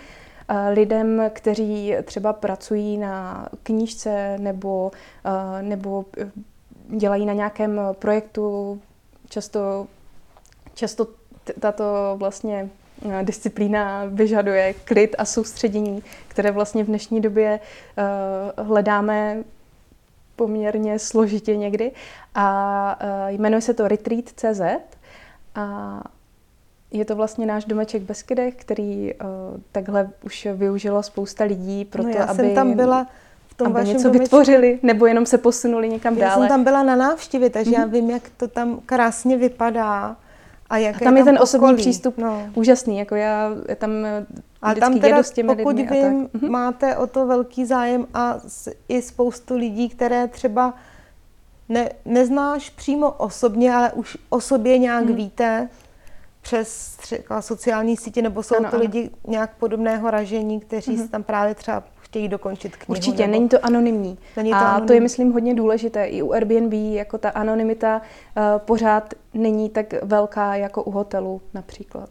lidem, 0.70 1.22
kteří 1.34 1.96
třeba 2.04 2.34
pracují 2.34 2.98
na 2.98 3.48
knížce 3.64 4.38
nebo, 4.38 4.92
nebo 5.62 6.06
dělají 6.88 7.26
na 7.26 7.34
nějakém 7.34 7.82
projektu, 8.00 8.80
často, 9.30 9.88
často 10.74 11.08
tato 11.60 11.84
vlastně 12.16 12.70
disciplína 13.24 14.06
vyžaduje 14.06 14.74
klid 14.74 15.16
a 15.18 15.26
soustředění, 15.26 16.04
které 16.28 16.52
vlastně 16.52 16.84
v 16.84 16.88
dnešní 16.88 17.22
době 17.22 17.60
hledáme 18.58 19.44
poměrně 20.36 21.00
složitě 21.00 21.58
někdy. 21.58 21.92
A 22.36 23.00
jmenuje 23.28 23.62
se 23.62 23.74
to 23.74 23.88
Retreat.cz 23.88 24.62
a 25.56 26.00
je 26.92 27.06
to 27.06 27.16
vlastně 27.16 27.46
náš 27.46 27.66
domeček 27.66 28.02
bez 28.02 28.24
Kydech, 28.24 28.56
který 28.56 29.14
uh, 29.14 29.30
takhle 29.72 30.10
už 30.26 30.48
využilo 30.54 31.04
spousta 31.04 31.44
lidí 31.44 31.86
pro 31.86 32.04
no, 32.04 32.14
to, 32.14 32.22
aby, 32.22 32.36
jsem 32.36 32.56
tam 32.56 32.74
byla 32.74 33.08
v 33.48 33.54
tom 33.54 33.68
aby 33.68 33.88
něco 33.88 34.04
domečku. 34.04 34.24
vytvořili, 34.24 34.80
nebo 34.84 35.06
jenom 35.06 35.26
se 35.26 35.38
posunuli 35.38 35.90
někam 35.90 36.14
já 36.14 36.20
dále. 36.20 36.32
Já 36.32 36.38
jsem 36.38 36.48
tam 36.48 36.64
byla 36.64 36.84
na 36.84 36.96
návštěvě, 36.96 37.50
takže 37.50 37.72
mm-hmm. 37.72 37.80
já 37.80 37.86
mhm. 37.86 37.92
vím, 37.92 38.10
jak 38.10 38.24
to 38.38 38.48
tam 38.48 38.80
krásně 38.86 39.38
vypadá. 39.38 40.18
A, 40.70 40.78
jak 40.78 40.96
a 40.96 41.00
tam 41.00 41.18
je, 41.18 41.24
tam 41.24 41.34
ten 41.34 41.44
osobní 41.44 41.76
přístup 41.76 42.18
no. 42.18 42.50
úžasný, 42.56 42.98
jako 42.98 43.16
já 43.16 43.50
tam 43.76 43.92
ale 44.62 44.76
tam 44.76 45.00
teda, 45.00 45.24
s 45.24 45.32
těmi 45.32 45.56
pokud 45.56 45.76
lidmi 45.76 46.04
vím, 46.04 46.28
tak. 46.28 46.42
Mhm. 46.42 46.52
máte 46.52 46.98
o 46.98 47.08
to 47.08 47.28
velký 47.28 47.66
zájem 47.66 48.08
a 48.14 48.36
i 48.90 49.02
spoustu 49.02 49.56
lidí, 49.56 49.90
které 49.90 50.28
třeba 50.28 50.74
ne, 51.70 51.90
neznáš 52.06 52.70
přímo 52.70 53.12
osobně, 53.12 53.74
ale 53.74 53.92
už 53.92 54.18
o 54.30 54.42
sobě 54.42 54.78
nějak 54.78 55.06
hmm. 55.06 55.16
víte, 55.16 55.70
přes 56.50 56.96
třeba 56.96 57.42
sociální 57.42 57.98
sítě, 57.98 58.22
nebo 58.22 58.44
jsou 58.44 58.56
ano, 58.56 58.70
to 58.70 58.76
ano. 58.76 58.82
lidi 58.82 59.10
nějak 59.28 59.56
podobného 59.56 60.12
ražení, 60.12 60.60
kteří 60.60 60.98
mm-hmm. 60.98 61.10
tam 61.10 61.24
právě 61.24 61.56
třeba 61.56 61.84
chtějí 62.00 62.28
dokončit 62.28 62.76
knihu. 62.76 62.98
Určitě, 62.98 63.22
nebo... 63.22 63.32
není 63.32 63.50
to 63.50 63.66
anonymní. 63.66 64.18
Není 64.38 64.50
to 64.50 64.56
a 64.56 64.60
anonymní. 64.60 64.88
to 64.88 64.94
je, 64.94 65.02
myslím, 65.02 65.32
hodně 65.32 65.56
důležité. 65.56 66.06
I 66.06 66.22
u 66.22 66.32
Airbnb, 66.32 66.74
jako 66.74 67.18
ta 67.18 67.30
anonymita 67.30 68.02
uh, 68.02 68.44
pořád 68.60 69.14
není 69.34 69.70
tak 69.70 69.94
velká 70.04 70.56
jako 70.56 70.84
u 70.84 70.92
hotelu 70.92 71.42
například. 71.54 72.10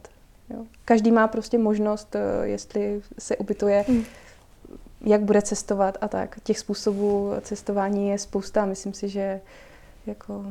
Jo. 0.50 0.64
Každý 0.84 1.12
má 1.12 1.28
prostě 1.28 1.58
možnost, 1.58 2.14
uh, 2.14 2.44
jestli 2.44 3.02
se 3.18 3.36
ubytuje, 3.36 3.84
mm. 3.88 4.04
jak 5.00 5.20
bude 5.20 5.42
cestovat 5.42 5.98
a 6.00 6.08
tak. 6.08 6.40
Těch 6.42 6.58
způsobů 6.58 7.32
cestování 7.40 8.08
je 8.08 8.18
spousta. 8.18 8.64
Myslím 8.64 8.92
si, 8.92 9.08
že 9.08 9.40
jako 10.06 10.44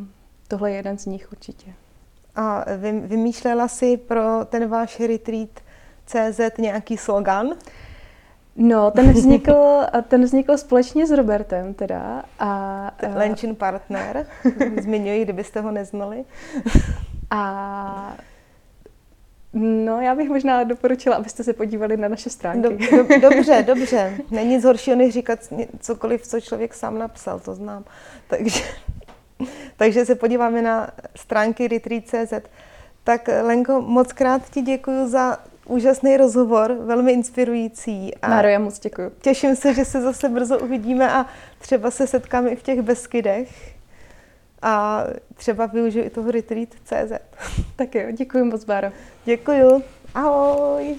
tohle 0.47 0.71
je 0.71 0.75
jeden 0.75 0.97
z 0.97 1.05
nich 1.05 1.31
určitě. 1.31 1.73
A 2.37 2.65
vymýšlela 3.05 3.67
si 3.67 3.97
pro 3.97 4.45
ten 4.45 4.67
váš 4.67 4.99
retreat 4.99 5.49
CZ 6.05 6.39
nějaký 6.57 6.97
slogan? 6.97 7.49
No, 8.55 8.91
ten 8.91 9.11
vznikl, 9.11 9.55
ten 10.07 10.23
vznikl 10.23 10.57
společně 10.57 11.07
s 11.07 11.11
Robertem 11.11 11.73
teda. 11.73 12.23
A, 12.39 12.91
Lenčin 13.15 13.55
partner, 13.55 14.25
zmiňuji, 14.81 15.23
kdybyste 15.23 15.61
ho 15.61 15.71
neznali. 15.71 16.25
A 17.31 18.17
No, 19.59 20.01
já 20.01 20.15
bych 20.15 20.29
možná 20.29 20.63
doporučila, 20.63 21.15
abyste 21.15 21.43
se 21.43 21.53
podívali 21.53 21.97
na 21.97 22.07
naše 22.07 22.29
stránky. 22.29 22.61
Do, 22.61 22.69
do, 22.69 23.19
dobře, 23.21 23.63
dobře. 23.67 24.17
Není 24.31 24.49
nic 24.49 24.63
horšího, 24.63 24.97
než 24.97 25.13
říkat 25.13 25.39
cokoliv, 25.79 26.27
co 26.27 26.41
člověk 26.41 26.73
sám 26.73 26.97
napsal, 26.97 27.39
to 27.39 27.55
znám. 27.55 27.83
Takže 28.27 28.63
takže 29.77 30.05
se 30.05 30.15
podíváme 30.15 30.61
na 30.61 30.89
stránky 31.15 31.67
retreat.cz. 31.67 32.33
Tak 33.03 33.29
Lenko, 33.41 33.81
moc 33.81 34.13
krát 34.13 34.49
ti 34.49 34.61
děkuji 34.61 35.07
za 35.07 35.37
úžasný 35.65 36.17
rozhovor, 36.17 36.73
velmi 36.73 37.11
inspirující. 37.11 38.15
A 38.15 38.29
Máro, 38.29 38.47
já 38.47 38.59
moc 38.59 38.79
děkuji. 38.79 39.11
Těším 39.21 39.55
se, 39.55 39.73
že 39.73 39.85
se 39.85 40.01
zase 40.01 40.29
brzo 40.29 40.59
uvidíme 40.59 41.11
a 41.11 41.25
třeba 41.59 41.91
se 41.91 42.07
setkáme 42.07 42.49
i 42.49 42.55
v 42.55 42.63
těch 42.63 42.81
Beskydech. 42.81 43.75
A 44.61 45.03
třeba 45.35 45.65
využiju 45.65 46.05
i 46.05 46.09
toho 46.09 46.31
retreat.cz. 46.31 47.11
Tak 47.75 47.95
jo, 47.95 48.11
děkuji 48.11 48.43
moc, 48.43 48.65
Báro. 48.65 48.91
Děkuji. 49.25 49.83
Ahoj. 50.15 50.97